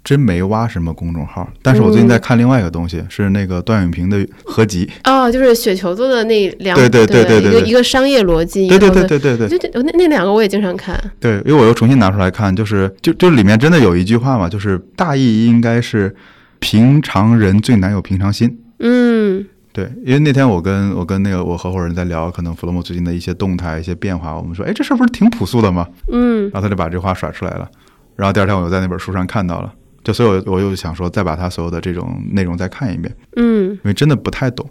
[0.05, 4.89] 真没挖什么公众号，但是我最近在看另外一个东西，是那个段永平的合集。
[5.05, 10.99] 哦，就是雪球做的那两对对对对对对一个一个商业逻辑，对对对对对对就就那那两个我也经常看。
[11.21, 16.15] 对，因为我又重新拿出来看，就是就就里面真的有一句话嘛，就是大意应该是
[16.59, 18.59] 平常人最难有平常心。
[18.81, 25.87] 嗯对，因为那天我跟我跟那个我合伙人在聊，可能弗洛姆最近的一些动态、一些变化，我们说，哎，这事儿不是挺朴素的吗？
[26.11, 27.71] 嗯然后他就把这话甩出来了，
[28.17, 29.73] 然后第二天我又在那本书上看到了，
[30.05, 34.69] 就所以我我又想说，再把他所有的这种内容再看一遍，嗯因为真的不太懂。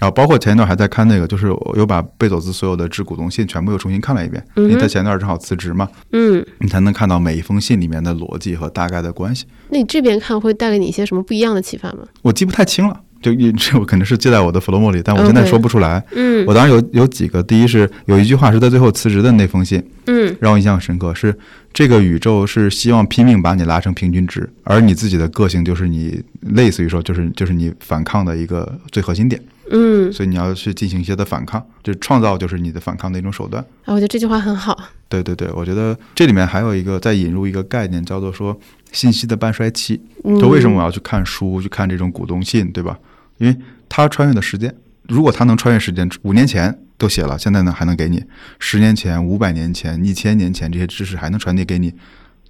[0.00, 9.46] 然后包括前一段还在看那个，就是我又把贝佐斯所有的致股东信全部又重新看了一遍，因为他前段正好辞职嘛，嗯，你才能看到每一封信里面的逻辑和大概的关系。
[9.70, 12.00] 那你这边看会带给你一些什么不一样的启发吗？
[12.22, 16.04] 我记不太清了，就一这我肯定是记在我的弗洛莫里，但我现在说不出来。
[16.12, 21.34] 嗯我当时有有几个，第一是有一句话是在最后辞职的那封信，嗯让我印象深刻，是
[21.72, 33.64] 这个宇宙是希望拼命把你拉成平均值，而你自己的个性就是你类似于说就是就是你反抗的一个最核心点，嗯，所以你要去进行一些的反抗，就创造就是你的反抗的一种手段。
[33.86, 34.78] 啊，我觉得这句话很好。
[35.08, 38.58] 对对对，我觉得这里面还有一个再引入一个概念，叫做说
[38.92, 39.98] 信息的半衰期。
[40.24, 42.98] 嗯就为什么我要去看书，去看这种股东信，对吧？
[43.38, 43.56] 因为
[43.88, 44.74] 他穿越的时间，
[45.08, 48.22] 如果他能穿越时间，五年前都写了，现在呢还能给你，
[48.58, 51.92] 十年前、五百年前、一千年前这些知识还能传递给你，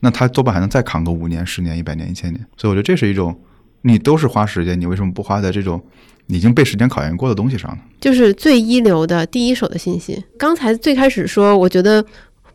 [0.01, 2.47] 那他多半还能再扛个五年、十年、一百年、一千年。
[2.57, 3.35] 所以我觉得这是一种，
[3.83, 5.83] 你都是花时间，你为什么不花在这种
[6.27, 7.79] 已经被时间考验过的东西上呢？
[8.01, 10.23] 就是最一流的第一手的信息。
[10.39, 12.05] 刚才最开始说，我觉得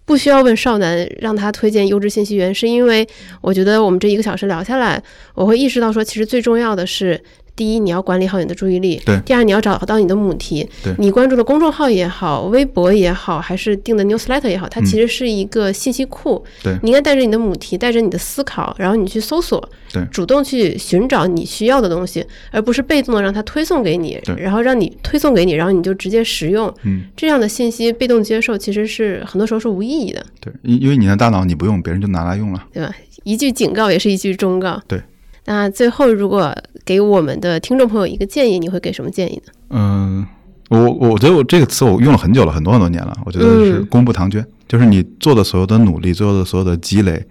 [0.06, 3.08] 不需要问少南让他推荐优质信息源，是因为
[3.42, 5.02] 我觉得我们这一个小时聊下来，
[5.34, 7.22] 我会意识到说，其实最重要的是。
[7.60, 10.66] 第一，你要管理好你的注意力；对第二，你要找到你的母题。
[10.82, 16.42] 对你关注的公众号也好，微博也好，还是定的 newsletter 也好，它其实是一个信息库。
[16.46, 26.74] 嗯对你应该带着你的母题，带着你的思考，然后你去搜索，对主动去寻找你需要的东西，而不是被动的让它推送给你对，然后让你推送给你，然后你就直接使用。
[26.84, 32.66] 嗯，这样的信息被动接受，其实是很多时候是无意义的，对，因因为你的大脑你不用，别人就拿来用了。
[32.72, 32.96] 对吧？
[33.24, 34.82] 一句警告也是一句忠告。
[34.88, 35.02] 对。
[35.50, 39.52] 那最后，如果给我们的听众朋友一个建议，你会给什么建议呢？
[39.72, 40.24] 嗯，
[40.70, 43.18] 我我觉得我这个词我用了很久了，很多很多年了。
[43.26, 47.26] 我觉得是嗯功不唐捐，就是你做的所有的努力，做的所有的积累，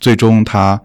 [0.00, 0.80] 最终它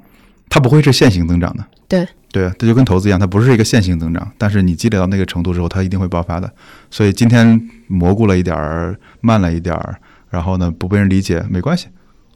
[0.49, 1.65] 它不会是线性增长的。
[1.87, 6.47] 对对啊，这就跟投资一样，它不是一个线性增长，但是你积累到那个程度之后，它一定会爆发的。
[6.91, 9.95] 所以今天蘑菇了一点儿，慢了一点儿，
[10.29, 11.87] 然后呢不被人理解没关系，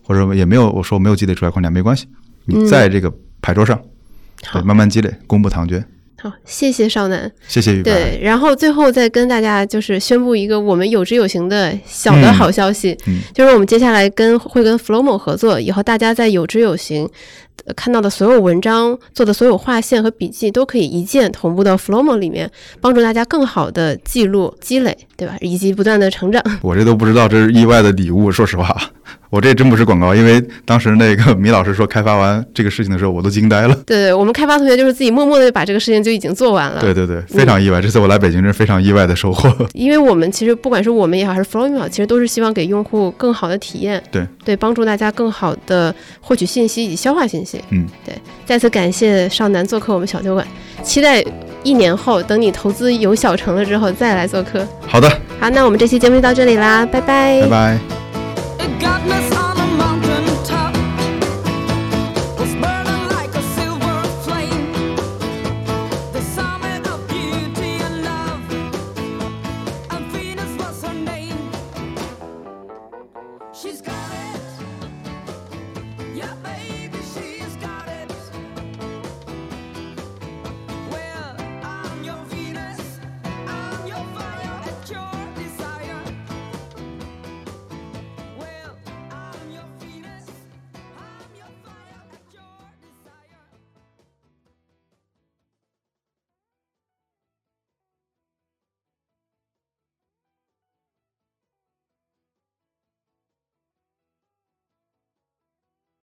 [0.02, 2.08] 或者也没有我说我没有积累出来框架没关系，
[2.46, 3.80] 你嗯在这个牌桌上，
[4.46, 5.84] 好对，慢慢积累，公布唐娟。
[6.22, 7.32] 好，谢谢少南。
[7.48, 7.92] 谢谢雨白。
[7.92, 17.10] 对，然后最后再跟大家就是宣布一个我们有知有行的小的嗯好消息，嗯就是我们接下来跟会跟 Flomo 合作，以后大家在有知有行。
[17.66, 25.38] 呃看到的所有文章、做的所有划线和笔记，都可以一键同步到 Flomo 里面，帮助大家更好的记录、积累，对吧？
[25.42, 26.42] 以及不断的成长。
[26.64, 28.32] 我这都不知道，这是意外的礼物。
[28.32, 28.76] 说实话，
[29.32, 33.74] 我这真不是广告，因为当时那个米老师说开发完这个事情的时候，我都惊呆了。
[33.86, 36.82] 对对，我们开发同学就是自己默默的把这个事情就已经做完了。
[36.82, 37.82] 对对对，非常意外。
[37.82, 39.50] 这次我来北京，真是非常意外的收获。
[39.74, 47.64] 因为我们其实不管是我们也好，还是 Flow 也好，其实都是希望给用户更好的体验，对对，帮助大家更好的获取信息以及消化信息。
[47.70, 48.14] 嗯，对，
[48.46, 50.46] 再次感谢少南做客我们小酒馆，
[50.84, 51.24] 期待
[51.64, 54.68] 一年后等你投资有小成了之后再来做客。
[54.86, 55.10] 好的，
[55.40, 58.11] 好，那我们这期节目就到这里啦，拜拜拜拜。
[58.80, 59.31] got myself